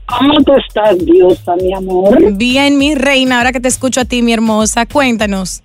¿Cómo 0.06 0.34
tú 0.44 0.52
estás, 0.68 0.98
Diosa, 1.06 1.54
mi 1.56 1.72
amor? 1.72 2.32
Bien, 2.34 2.76
mi 2.76 2.94
reina, 2.94 3.38
ahora 3.38 3.50
que 3.52 3.60
te 3.60 3.68
escucho 3.68 4.00
a 4.00 4.04
ti, 4.04 4.20
mi 4.20 4.32
hermosa, 4.32 4.84
cuéntanos. 4.84 5.62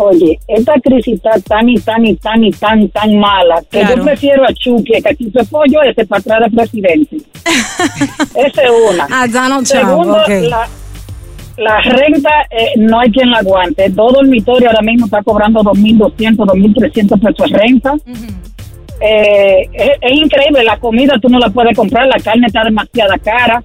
Oye, 0.00 0.38
esta 0.46 0.74
crisis 0.80 1.14
está 1.14 1.32
tan 1.40 1.68
y 1.68 1.76
tan 1.78 2.06
y 2.06 2.14
tan 2.14 2.44
y 2.44 2.50
tan 2.52 2.88
tan 2.90 3.18
mala 3.18 3.60
que 3.70 3.80
Claro. 3.80 3.96
yo 3.96 4.04
prefiero 4.04 4.44
a 4.44 4.52
Chucky 4.54 5.02
que 5.02 5.08
aquí 5.08 5.30
se 5.30 5.44
pollo 5.46 5.82
ese 5.82 6.06
para 6.06 6.20
atrás 6.20 6.40
de 6.50 6.56
presidente. 6.56 7.16
Esa 8.34 8.62
es 8.62 8.70
una. 8.92 9.04
A 9.10 9.26
Donald 9.26 9.66
Trump, 9.66 9.84
Segundo, 9.88 10.12
ok. 10.22 10.28
la, 10.48 10.68
la 11.56 11.80
renta 11.80 12.30
eh, 12.50 12.70
no 12.76 13.00
hay 13.00 13.10
quien 13.10 13.30
la 13.30 13.38
aguante. 13.38 13.90
Todo 13.90 14.12
dormitorio 14.12 14.68
ahora 14.68 14.82
mismo 14.82 15.06
está 15.06 15.20
cobrando 15.24 15.60
2.200, 15.62 16.36
2.300 16.36 17.20
pesos 17.20 17.50
de 17.50 17.58
renta. 17.58 17.94
Eh, 19.00 19.68
es, 19.72 19.90
es 20.00 20.12
increíble, 20.12 20.64
la 20.64 20.76
comida 20.78 21.14
tú 21.20 21.28
no 21.28 21.38
la 21.38 21.50
puedes 21.50 21.76
comprar, 21.76 22.06
la 22.08 22.18
carne 22.18 22.46
está 22.48 22.64
demasiada 22.64 23.16
cara. 23.18 23.62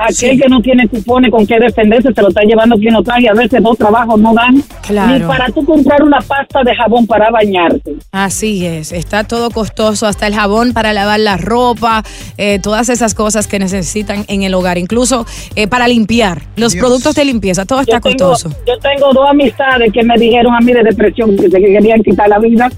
Aquel 0.00 0.40
que 0.40 0.48
no 0.48 0.60
tiene 0.60 0.86
cupones 0.88 1.30
con 1.30 1.46
qué 1.46 1.58
defenderse 1.58 2.12
se 2.14 2.22
lo 2.22 2.28
está 2.28 2.42
llevando 2.42 2.76
quien 2.76 2.92
no 2.94 3.02
trae 3.02 3.22
y 3.22 3.26
a 3.26 3.32
veces 3.32 3.60
dos 3.62 3.76
trabajos 3.76 4.20
no 4.20 4.32
dan 4.32 4.62
Claro. 4.86 5.18
ni 5.18 5.24
para 5.24 5.46
tú 5.48 5.64
comprar 5.64 6.02
una 6.02 6.18
pasta 6.20 6.62
de 6.64 6.74
jabón 6.76 7.06
para 7.06 7.30
bañarte. 7.30 7.94
Así 8.12 8.64
es, 8.64 8.92
está 8.92 9.24
todo 9.24 9.50
costoso, 9.50 10.06
hasta 10.06 10.26
el 10.26 10.34
jabón 10.34 10.72
para 10.72 10.92
lavar 10.92 11.20
la 11.20 11.36
ropa, 11.36 12.04
eh, 12.36 12.58
todas 12.62 12.88
esas 12.88 13.14
cosas 13.14 13.46
que 13.48 13.58
necesitan 13.58 14.24
en 14.28 14.42
el 14.44 14.54
hogar, 14.54 14.78
incluso 14.78 15.26
eh, 15.56 15.66
para 15.66 15.88
limpiar, 15.88 16.42
los 16.56 16.72
Dios. 16.72 16.84
productos 16.84 17.14
de 17.16 17.24
limpieza, 17.24 17.64
todo 17.66 17.80
está 17.80 17.96
Yo 17.96 18.00
tengo, 18.00 18.30
costoso. 18.30 18.56
yo 18.66 18.78
tengo 18.78 19.12
dos 19.12 19.28
amistades 19.28 19.92
que 19.92 20.02
me 20.04 20.16
dijeron 20.16 20.54
a 20.54 20.60
mí 20.60 20.72
de 20.72 20.82
depresión 20.84 21.36
que 21.36 21.50
se 21.50 21.60
querían 21.60 22.02
quitar 22.02 22.28
la 22.28 22.38
vida. 22.38 22.70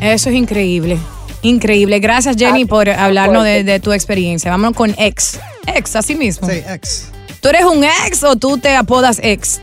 Eso 0.00 0.30
es 0.30 0.34
increíble, 0.36 0.96
increíble. 1.42 1.98
Gracias 2.00 2.36
Jenny 2.36 2.64
por 2.64 2.88
hablarnos 2.88 3.44
de, 3.44 3.62
de 3.62 3.78
tu 3.80 3.92
experiencia. 3.92 4.50
Vámonos 4.50 4.76
con 4.76 4.94
ex, 4.98 5.38
ex, 5.76 5.96
así 5.96 6.14
mismo. 6.14 6.48
Sí, 6.48 6.62
ex. 6.68 7.12
¿Tú 7.40 7.48
eres 7.48 7.64
un 7.64 7.84
ex 7.84 8.22
o 8.24 8.36
tú 8.36 8.58
te 8.58 8.74
apodas 8.76 9.20
ex? 9.22 9.60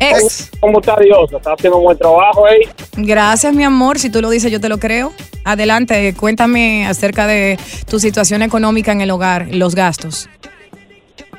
Ex. 0.00 0.50
¿Cómo 0.60 0.80
está 0.80 0.96
Dios? 0.96 1.32
Está 1.32 1.52
haciendo 1.52 1.78
un 1.78 1.84
buen 1.84 1.98
trabajo 1.98 2.46
ahí. 2.46 2.60
Gracias 2.96 3.54
mi 3.54 3.64
amor, 3.64 3.98
si 3.98 4.10
tú 4.10 4.20
lo 4.20 4.30
dices 4.30 4.50
yo 4.50 4.60
te 4.60 4.68
lo 4.68 4.78
creo. 4.78 5.12
Adelante, 5.44 6.14
cuéntame 6.18 6.86
acerca 6.86 7.26
de 7.26 7.58
tu 7.88 7.98
situación 8.00 8.42
económica 8.42 8.92
en 8.92 9.00
el 9.00 9.10
hogar, 9.10 9.48
los 9.52 9.74
gastos. 9.74 10.28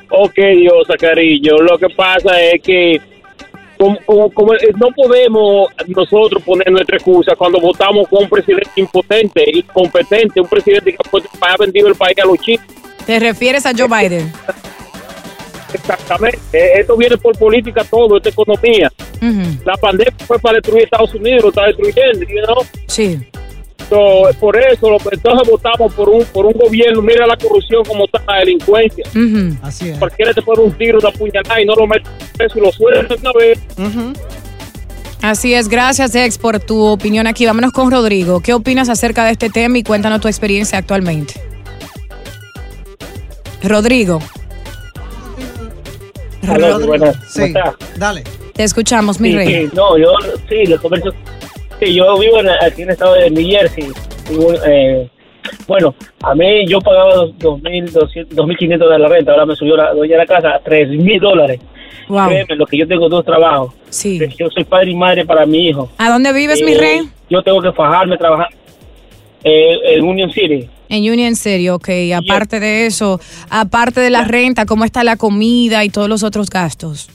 Ok, 0.09 0.35
Diosa, 0.35 0.95
cariño. 0.99 1.57
Lo 1.57 1.77
que 1.77 1.87
pasa 1.89 2.39
es 2.41 2.61
que 2.61 3.01
como, 3.81 3.99
como- 4.05 4.31
como, 4.31 4.53
no 4.79 4.87
podemos 4.95 5.69
nosotros 5.87 6.43
poner 6.43 6.69
nuestra 6.71 6.97
excusa 6.97 7.35
cuando 7.35 7.59
votamos 7.59 8.07
con 8.07 8.23
un 8.23 8.29
presidente 8.29 8.69
impotente, 8.75 9.43
incompetente, 9.53 10.39
un 10.39 10.47
presidente 10.47 10.91
que 10.91 10.97
pues, 11.09 11.23
ha 11.41 11.57
vendido 11.57 11.87
el 11.87 11.95
país 11.95 12.17
a 12.19 12.25
los 12.25 12.37
chicos. 12.39 12.65
¿Te 13.05 13.19
refieres 13.19 13.65
a 13.65 13.71
Joe 13.75 13.87
Biden? 13.87 14.31
Exactamente. 15.73 16.37
Eh, 16.53 16.81
Esto 16.81 16.95
viene 16.97 17.17
por 17.17 17.37
política 17.37 17.83
todo, 17.83 18.17
esta 18.17 18.29
economía. 18.29 18.91
La 19.65 19.75
pandemia 19.77 20.13
fue 20.27 20.37
para 20.39 20.55
destruir 20.55 20.83
Estados 20.83 21.13
Unidos, 21.15 21.43
lo 21.43 21.49
está 21.49 21.65
destruyendo, 21.67 22.25
know? 22.45 22.63
Sí. 22.87 23.19
So, 23.91 24.23
por 24.39 24.55
eso, 24.57 24.87
entonces 25.11 25.49
votamos 25.49 25.93
por 25.93 26.07
un 26.07 26.23
por 26.27 26.45
un 26.45 26.53
gobierno. 26.53 27.01
Mira 27.01 27.27
la 27.27 27.35
corrupción, 27.35 27.83
como 27.83 28.05
está 28.05 28.23
la 28.25 28.39
delincuencia. 28.39 29.03
Así 29.61 29.89
es. 29.89 29.97
Cualquiera 29.97 30.33
te 30.33 30.41
puede 30.41 30.59
dar 30.61 30.67
un 30.71 30.77
tiro, 30.77 30.97
una 30.99 31.11
puñalada 31.11 31.61
y 31.61 31.65
no 31.65 31.75
lo 31.75 31.85
metes 31.87 32.07
preso 32.37 32.57
y 32.57 32.61
lo 32.61 32.71
suelta 32.71 33.15
una 33.21 33.31
vez. 33.37 33.59
Así 35.21 35.53
es, 35.53 35.67
gracias 35.67 36.15
Ex 36.15 36.37
por 36.37 36.61
tu 36.61 36.81
opinión 36.85 37.27
aquí. 37.27 37.45
Vámonos 37.45 37.73
con 37.73 37.91
Rodrigo. 37.91 38.39
¿Qué 38.39 38.53
opinas 38.53 38.87
acerca 38.87 39.25
de 39.25 39.31
este 39.31 39.49
tema 39.49 39.77
y 39.77 39.83
cuéntanos 39.83 40.21
tu 40.21 40.29
experiencia 40.29 40.77
actualmente? 40.79 41.33
Rodrigo. 43.63 44.19
Buenas. 46.43 46.81
¿Cómo 46.81 47.03
Sí, 47.27 47.43
está? 47.43 47.75
dale. 47.97 48.23
Te 48.53 48.63
escuchamos, 48.63 49.19
mi 49.19 49.31
Sí, 49.31 49.35
rey. 49.35 49.47
sí, 49.67 49.71
no, 49.75 49.97
yo, 49.97 50.13
sí, 50.49 50.65
los 50.65 50.79
comercios. 50.79 51.13
Sí, 51.81 51.95
yo 51.95 52.17
vivo 52.19 52.39
en, 52.39 52.49
aquí 52.49 52.83
en 52.83 52.89
el 52.89 52.93
estado 52.93 53.15
de 53.15 53.29
New 53.31 53.49
Jersey. 53.49 53.87
Vivo, 54.29 54.53
eh, 54.65 55.09
bueno, 55.67 55.95
a 56.21 56.35
mí 56.35 56.67
yo 56.67 56.79
pagaba 56.79 57.15
dos- 57.15 57.33
2.200 57.39 58.27
2.500 58.29 58.89
de 58.89 58.99
la 58.99 59.07
renta, 59.07 59.31
ahora 59.31 59.45
me 59.47 59.55
subió 59.55 59.75
la 59.75 59.91
dueña 59.93 60.13
de 60.13 60.17
la 60.19 60.25
casa 60.27 60.49
a 60.55 60.59
3.000 60.63 61.19
dólares. 61.19 61.59
Wow. 62.07 62.27
Créeme, 62.27 62.55
lo 62.55 62.65
que 62.65 62.77
yo 62.77 62.87
tengo 62.87 63.09
dos 63.09 63.25
trabajos. 63.25 63.73
Sí. 63.89 64.19
Yo 64.37 64.49
soy 64.49 64.63
padre 64.63 64.91
y 64.91 64.95
madre 64.95 65.25
para 65.25 65.45
mi 65.45 65.69
hijo. 65.69 65.89
¿A 65.97 66.09
dónde 66.09 66.31
vives, 66.33 66.61
mi 66.61 66.73
Eh, 66.73 66.77
rey? 66.77 66.99
Yo 67.29 67.41
tengo 67.41 67.61
que 67.61 67.71
fajarme, 67.71 68.17
trabajar 68.17 68.47
eh, 69.43 69.95
en 69.95 70.03
Union 70.03 70.31
City. 70.31 70.69
En 70.89 71.09
Union 71.09 71.35
City, 71.35 71.69
ok. 71.69 71.89
Aparte 72.15 72.59
de 72.59 72.85
eso, 72.85 73.19
aparte 73.49 74.01
de 74.01 74.09
la 74.09 74.25
renta, 74.25 74.65
¿cómo 74.65 74.83
está 74.83 75.03
la 75.03 75.15
comida 75.15 75.83
y 75.85 75.89
todos 75.89 76.09
los 76.09 76.21
otros 76.23 76.49
gastos? 76.49 77.09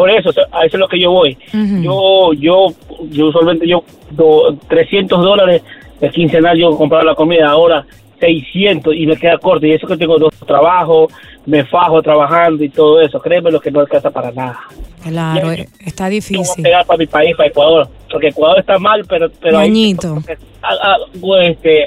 Por 0.00 0.10
eso, 0.10 0.30
a 0.50 0.64
eso 0.64 0.76
es 0.76 0.80
lo 0.80 0.88
que 0.88 0.98
yo 0.98 1.10
voy. 1.10 1.36
Ujú. 1.52 1.82
Yo, 1.82 2.32
yo, 2.32 2.66
yo 3.10 3.26
usualmente 3.26 3.68
yo, 3.68 3.84
do- 4.10 4.56
300 4.68 5.20
dólares 5.22 5.62
de 6.00 6.10
quincenal 6.10 6.56
yo 6.56 6.74
compraba 6.76 7.04
la 7.04 7.14
comida, 7.14 7.50
ahora 7.50 7.84
600 8.18 8.94
y 8.94 9.06
me 9.06 9.16
queda 9.16 9.36
corto. 9.36 9.66
Y 9.66 9.72
eso 9.72 9.86
que 9.86 9.98
tengo 9.98 10.18
dos 10.18 10.32
trabajos, 10.46 11.12
me 11.44 11.64
fajo 11.64 12.00
trabajando 12.00 12.64
y 12.64 12.70
todo 12.70 13.00
eso. 13.02 13.20
Créeme 13.20 13.50
lo 13.50 13.60
que 13.60 13.70
no 13.70 13.80
alcanza 13.80 14.10
para 14.10 14.32
nada. 14.32 14.58
Claro, 15.02 15.50
eh, 15.52 15.68
está 15.80 16.04
Yo 16.04 16.06
voy 16.06 16.06
a 16.06 16.10
difícil. 16.10 16.62
pegar 16.62 16.84
para 16.86 16.98
mi 16.98 17.06
país, 17.06 17.34
para 17.36 17.48
Ecuador. 17.48 17.88
Porque 18.10 18.28
Ecuador 18.28 18.58
está 18.60 18.78
mal, 18.78 19.04
pero... 19.08 19.30
pero 19.40 19.58
ahí- 19.58 19.68
Ñañito. 19.70 20.22
ah, 20.62 20.74
ah, 20.82 20.96
pues, 21.20 21.50
este, 21.56 21.84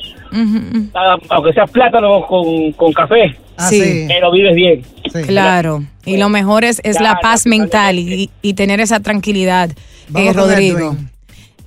ah, 0.95 1.17
aunque 1.30 1.54
sea 1.54 1.65
plátano 1.67 2.26
con, 2.28 2.71
con 2.73 2.91
café, 2.93 3.36
Sí. 3.69 4.06
pero 4.08 4.32
vives 4.32 4.56
bien. 4.56 4.82
Claro. 5.28 5.84
Y 6.06 6.17
lo 6.17 6.30
mejor 6.30 6.63
es, 6.63 6.82
es 6.84 6.99
la 6.99 7.19
paz 7.21 7.45
mental 7.45 7.99
y, 7.99 8.30
y 8.41 8.54
tener 8.56 8.80
esa 8.80 8.99
tranquilidad, 8.99 9.69
eh, 10.15 10.34
Rodrigo. 10.34 10.95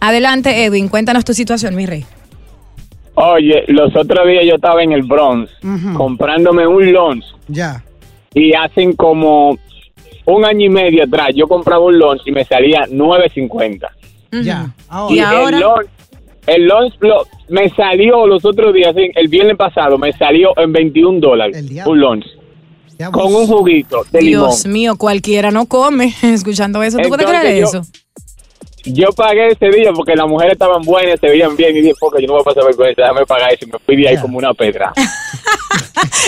Adelante, 0.00 0.64
Edwin, 0.64 0.88
cuéntanos 0.88 1.24
tu 1.24 1.32
situación, 1.32 1.74
mi 1.76 1.86
rey. 1.86 2.04
Oye, 3.14 3.64
los 3.68 3.94
otros 3.96 4.26
días 4.26 4.44
yo 4.46 4.56
estaba 4.56 4.82
en 4.82 4.92
el 4.92 5.02
Bronx 5.04 5.50
comprándome 5.96 6.66
un 6.66 6.92
lunch 6.92 7.24
Ya. 7.48 7.82
y 8.34 8.52
hacen 8.54 8.92
como 8.94 9.56
un 10.26 10.44
año 10.44 10.66
y 10.66 10.68
medio 10.68 11.04
atrás 11.04 11.30
yo 11.34 11.46
compraba 11.48 11.84
un 11.84 11.98
lunch 11.98 12.22
y 12.26 12.32
me 12.32 12.44
salía 12.44 12.84
9.50. 12.88 13.88
Ya. 14.42 14.74
Y 15.10 15.18
el 15.18 15.60
lunch, 15.60 15.86
el 16.46 16.64
lunch 16.66 16.94
lo- 17.00 17.26
me 17.48 17.68
salió 17.70 18.26
los 18.26 18.44
otros 18.44 18.74
días, 18.74 18.94
el 18.96 19.28
viernes 19.28 19.56
pasado, 19.56 19.96
me 19.98 20.12
salió 20.12 20.50
en 20.58 20.72
21 20.72 21.20
dólares 21.20 21.64
un 21.86 22.00
lunch. 22.00 22.26
Con 23.12 23.34
un 23.34 23.46
juguito 23.46 24.04
de 24.10 24.20
Dios 24.20 24.64
limón. 24.64 24.72
mío, 24.72 24.96
cualquiera 24.96 25.50
no 25.50 25.66
come 25.66 26.14
escuchando 26.22 26.82
eso. 26.82 26.98
¿Tú 26.98 27.08
puedes 27.08 27.26
creer 27.26 27.60
yo- 27.60 27.66
eso? 27.68 27.82
Yo 28.86 29.08
pagué 29.12 29.48
ese 29.48 29.68
día 29.70 29.92
porque 29.92 30.14
las 30.14 30.26
mujeres 30.26 30.52
estaban 30.52 30.82
buenas, 30.82 31.18
se 31.20 31.26
veían 31.28 31.56
bien 31.56 31.76
y 31.76 31.80
dije, 31.80 31.94
porque 31.98 32.22
yo 32.22 32.28
no 32.28 32.34
voy 32.34 32.42
a 32.42 32.44
pasar 32.44 32.64
vergüenza, 32.64 33.02
déjame 33.02 33.26
pagar 33.26 33.52
eso 33.52 33.64
y 33.66 33.72
me 33.72 33.78
fui 33.78 33.96
de 33.96 34.08
ahí 34.08 34.16
como 34.18 34.38
una 34.38 34.54
pedra. 34.54 34.92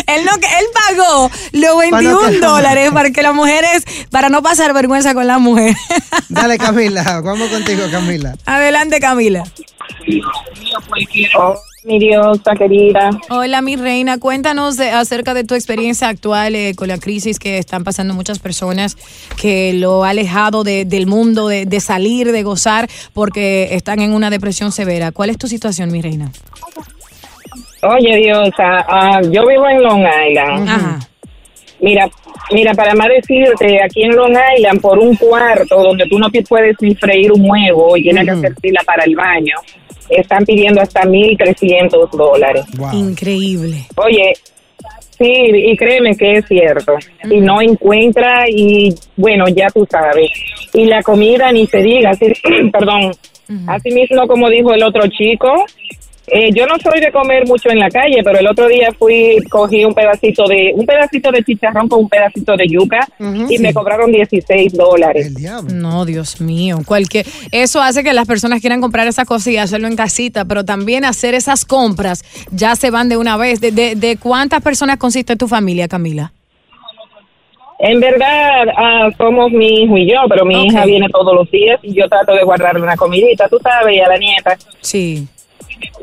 Él, 0.07 0.25
no, 0.25 0.33
él 0.35 0.67
pagó 0.73 1.31
los 1.53 1.79
21 1.79 2.41
dólares 2.41 2.91
para 2.93 3.11
que 3.11 3.23
las 3.23 3.35
mujeres, 3.35 3.85
para 4.11 4.31
no 4.31 4.43
pasar 4.43 4.73
vergüenza 4.73 5.13
con 5.13 5.27
la 5.27 5.39
mujer. 5.39 5.77
Dale, 6.31 6.57
Camila. 6.57 7.21
Vamos 7.23 7.51
contigo, 7.51 7.83
Camila. 7.91 8.35
Adelante, 8.47 9.01
Camila. 9.01 9.45
Mi 11.85 11.99
diosa 11.99 12.55
querida. 12.57 13.11
Hola, 13.31 13.63
mi 13.63 13.77
reina. 13.77 14.19
Cuéntanos 14.19 14.77
de- 14.77 14.91
acerca 14.91 15.33
de 15.35 15.45
tu 15.45 15.55
experiencia 15.55 16.09
actual 16.09 16.55
eh, 16.55 16.75
con 16.77 16.89
la 16.89 16.99
crisis 16.99 17.39
que 17.39 17.59
están 17.59 17.85
pasando 17.85 18.15
muchas 18.15 18.39
personas, 18.39 18.97
que 19.41 19.73
lo 19.75 20.05
ha 20.05 20.11
alejado 20.11 20.65
de- 20.65 20.85
del 20.85 21.07
mundo, 21.07 21.49
de, 21.49 21.67
de 21.67 21.81
salir, 21.81 22.33
de 22.33 22.43
gozar, 22.43 22.89
porque 23.15 23.69
están 23.73 24.01
en 24.01 24.13
una 24.13 24.29
depresión 24.31 24.73
severa. 24.73 25.13
¿Cuál 25.13 25.31
es 25.31 25.39
tu 25.39 25.47
situación, 25.47 25.91
mi 25.91 26.03
reina? 26.03 26.31
Oye, 27.83 28.17
diosa, 28.17 28.85
ah, 28.89 29.21
yo 29.23 29.47
vivo 29.47 29.69
en 29.69 29.83
Long 29.83 30.05
Island. 30.29 30.69
Ajá. 30.69 30.99
Mira, 31.81 32.11
mira, 32.53 32.75
para 32.75 32.93
más 32.97 33.07
decirte, 33.09 33.81
aquí 33.81 34.03
en 34.03 34.17
Long 34.17 34.37
Island, 34.57 34.81
por 34.81 34.99
un 34.99 35.15
cuarto 35.15 35.81
donde 35.81 36.07
tú 36.07 36.19
no 36.19 36.29
puedes 36.49 36.75
ni 36.81 36.97
freír 36.97 37.31
un 37.33 37.49
huevo 37.49 37.97
y 37.97 38.03
tienes 38.03 38.25
que 38.25 38.31
hacer 38.33 38.55
fila 38.61 38.81
para 38.85 39.05
el 39.05 39.15
baño, 39.15 39.55
están 40.11 40.45
pidiendo 40.45 40.81
hasta 40.81 41.03
1.300 41.03 42.11
dólares. 42.11 42.65
Increíble. 42.93 43.77
Oye, 43.97 44.35
sí, 45.19 45.33
y 45.33 45.77
créeme 45.77 46.17
que 46.17 46.39
es 46.39 46.47
cierto. 46.47 46.95
Y 47.31 47.41
no 47.41 47.61
encuentra, 47.61 48.45
y 48.49 48.95
bueno, 49.17 49.47
ya 49.49 49.69
tú 49.69 49.87
sabes. 49.91 50.31
Y 50.75 50.85
la 50.85 51.03
comida 51.03 51.51
ni 51.53 51.67
se 51.67 51.79
diga, 51.79 52.11
así, 52.11 52.27
perdón. 52.73 53.13
Así 53.67 53.91
mismo 53.93 54.27
como 54.27 54.51
dijo 54.51 54.75
el 54.75 54.83
otro 54.83 55.09
chico, 55.09 55.65
eh, 56.31 56.51
yo 56.55 56.67
no 56.67 56.75
soy 56.83 57.01
de 57.01 57.11
comer 57.13 57.47
mucho 57.47 57.71
en 57.71 57.79
la 57.79 57.89
calle, 57.89 58.23
pero 58.25 58.39
el 58.39 58.47
otro 58.47 58.69
día 58.69 58.89
fui, 58.99 59.37
cogí 59.51 59.85
un 59.85 59.95
pedacito 59.95 60.47
de, 60.47 60.73
un 60.75 60.87
pedacito 60.87 61.31
de 61.31 61.43
chicharrón 61.43 61.89
con 61.89 62.01
un 62.01 62.09
pedacito 62.09 62.57
de 62.57 62.67
yuca 62.69 63.07
y 63.49 63.59
me 63.59 63.73
cobraron 63.73 64.13
16 64.13 64.73
dólares. 64.73 65.35
No, 65.73 66.05
Dios 66.05 66.41
mío. 66.41 66.79
Cualquier, 66.85 67.27
eso 67.53 67.81
hace 67.81 68.03
que 68.03 68.13
las 68.13 68.27
personas 68.27 68.61
quieran 68.61 68.81
comprar 68.81 69.07
esa 69.07 69.25
cosa 69.25 69.51
y 69.51 69.57
hacerlo 69.57 69.89
en 69.89 69.97
casita, 69.97 70.45
pero 70.45 70.65
también 70.65 71.05
hacer 71.05 71.35
esas 71.35 71.65
compras 71.65 72.25
ya 72.51 72.77
se 72.77 72.91
van 72.91 73.09
de 73.09 73.17
una 73.17 73.37
vez. 73.37 73.61
¿De, 73.61 73.73
de, 73.73 73.95
de 73.95 74.17
cuántas 74.17 74.63
personas 74.63 74.99
consiste 74.99 75.37
tu 75.37 75.49
familia, 75.49 75.89
Camila? 75.89 76.33
En 77.79 78.01
verdad, 78.01 78.67
ah, 78.77 79.09
somos 79.17 79.53
mi 79.53 79.83
hijo 79.83 79.97
y 79.97 80.11
yo, 80.11 80.19
pero 80.29 80.45
mi 80.45 80.67
hija 80.67 80.85
viene 80.85 81.09
todos 81.11 81.33
los 81.33 81.49
días 81.49 81.79
y 81.83 81.95
yo 81.95 82.09
trato 82.09 82.33
de 82.33 82.43
guardarle 82.43 82.83
una 82.83 82.97
comidita, 82.97 83.49
tú 83.49 83.59
sabes, 83.63 83.97
y 83.97 84.01
a 84.01 84.09
la 84.09 84.19
nieta. 84.19 84.57
Sí. 84.81 85.29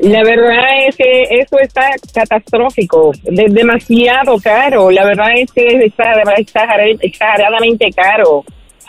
La 0.00 0.22
verdad 0.24 0.86
es 0.88 0.96
que 0.96 1.22
eso 1.30 1.58
está 1.58 1.90
catastrófico, 2.14 3.12
de- 3.22 3.46
demasiado 3.48 4.38
caro. 4.38 4.90
La 4.90 5.04
verdad 5.04 5.28
es 5.36 5.50
que 5.52 5.66
está 5.84 6.12
exager- 6.36 6.98
exageradamente 7.00 7.90
caro. 7.90 8.44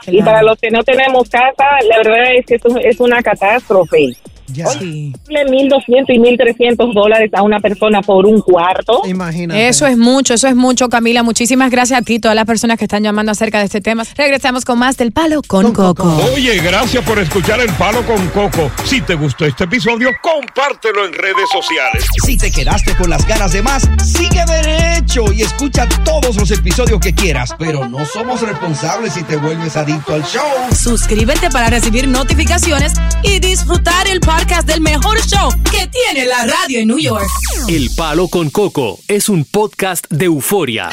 Y 0.06 0.22
para 0.22 0.42
los 0.42 0.58
que 0.60 0.70
no 0.70 0.84
tenemos 0.84 1.30
casa, 1.30 1.66
la 1.90 1.98
verdad 1.98 2.34
es 2.36 2.46
que 2.46 2.56
eso 2.56 2.78
es 2.78 3.00
una 3.00 3.22
catástrofe. 3.22 4.10
Sí. 4.48 5.14
Darle 5.28 5.46
1.200 5.46 6.06
y 6.08 6.20
1.300 6.20 6.94
dólares 6.94 7.32
a 7.34 7.44
una 7.44 7.60
persona 7.60 8.02
por 8.02 8.26
un 8.26 8.42
cuarto. 8.42 9.02
Imagínate. 9.06 9.68
Eso 9.68 9.86
es 9.86 9.98
mucho, 9.98 10.34
eso 10.34 10.48
es 10.48 10.56
mucho, 10.56 10.90
Camila. 10.90 11.24
Muchísimas 11.24 11.70
gracias 11.70 12.00
a 12.00 12.04
ti, 12.04 12.20
todas 12.20 12.36
las 12.36 12.46
personas 12.46 12.78
que 12.78 12.86
están 12.86 13.04
llamando 13.04 13.32
acerca 13.32 13.60
de 13.60 13.66
este 13.66 13.82
tema. 13.82 14.04
Regresamos 14.16 14.66
con 14.66 14.80
más 14.80 14.98
del 14.98 15.12
Palo 15.12 15.42
con, 15.46 15.74
Coco. 15.74 16.18
Oye, 16.34 16.58
gracias 16.58 17.04
por 17.04 17.20
escuchar 17.20 17.60
El 17.60 17.72
Palo 17.74 18.02
con 18.06 18.26
Coco. 18.30 18.72
Si 18.86 19.02
te 19.02 19.16
gustó 19.16 19.46
este 19.46 19.66
episodio, 19.66 20.12
compártelo 20.22 21.06
en 21.06 21.14
redes 21.14 21.50
sociales. 21.52 22.06
Si 22.26 22.38
te 22.38 22.52
quedaste 22.52 22.96
con 22.96 23.10
las 23.10 23.28
ganas 23.28 23.52
de 23.52 23.62
más, 23.62 23.90
sigue 24.04 24.44
derecho 24.46 25.32
y 25.34 25.42
escucha 25.42 25.88
todos 26.04 26.36
los 26.38 26.50
episodios 26.52 27.00
que 27.00 27.14
quieras. 27.14 27.54
Pero 27.58 27.88
no 27.88 28.06
somos 28.06 28.42
responsables 28.42 29.14
si 29.14 29.24
te 29.24 29.36
vuelves 29.36 29.76
adicto 29.78 30.14
al 30.14 30.24
show. 30.24 30.44
Suscríbete 30.72 31.50
para 31.50 31.70
recibir 31.70 32.08
notificaciones 32.08 32.94
y 33.24 33.40
disfrutar 33.40 34.08
el 34.08 34.20
podcast 34.38 34.68
del 34.68 34.82
mejor 34.82 35.18
show 35.22 35.50
que 35.64 35.88
tiene 35.88 36.28
la 36.28 36.46
radio 36.46 36.80
en 36.80 36.88
New 36.88 37.00
York. 37.00 37.26
El 37.68 37.90
Palo 37.96 38.28
con 38.28 38.50
Coco 38.50 39.00
es 39.08 39.30
un 39.30 39.46
podcast 39.46 40.06
de 40.10 40.26
euforia. 40.26 40.90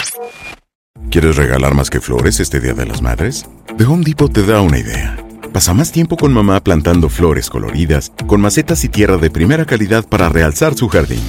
¿Quieres 1.10 1.36
regalar 1.36 1.74
más 1.74 1.90
que 1.90 2.00
flores 2.00 2.40
este 2.40 2.60
Día 2.60 2.72
de 2.72 2.86
las 2.86 3.02
Madres? 3.02 3.44
The 3.76 3.84
Home 3.84 4.02
Depot 4.04 4.32
te 4.32 4.46
da 4.46 4.62
una 4.62 4.78
idea. 4.78 5.18
Pasa 5.52 5.74
más 5.74 5.92
tiempo 5.92 6.16
con 6.16 6.32
mamá 6.32 6.62
plantando 6.64 7.10
flores 7.10 7.50
coloridas, 7.50 8.12
con 8.26 8.40
macetas 8.40 8.82
y 8.84 8.88
tierra 8.88 9.18
de 9.18 9.30
primera 9.30 9.66
calidad 9.66 10.06
para 10.08 10.30
realzar 10.30 10.74
su 10.74 10.88
jardín. 10.88 11.22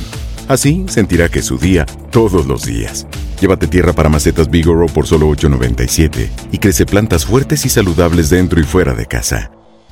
Así 0.47 0.85
sentirá 0.87 1.27
que 1.27 1.39
es 1.39 1.45
su 1.45 1.57
día 1.57 1.85
todos 2.11 2.45
los 2.45 2.63
días. 2.63 3.07
Llévate 3.41 3.67
tierra 3.67 3.93
para 3.93 4.09
macetas 4.09 4.49
Bigoro 4.49 4.85
por 4.85 5.05
solo 5.05 5.27
$8.97 5.29 6.29
y 6.51 6.59
crece 6.59 6.85
plantas 6.85 7.25
fuertes 7.25 7.65
y 7.65 7.69
saludables 7.69 8.29
dentro 8.29 8.59
y 8.61 8.63
fuera 8.63 8.93
de 8.93 9.05
casa. 9.05 9.51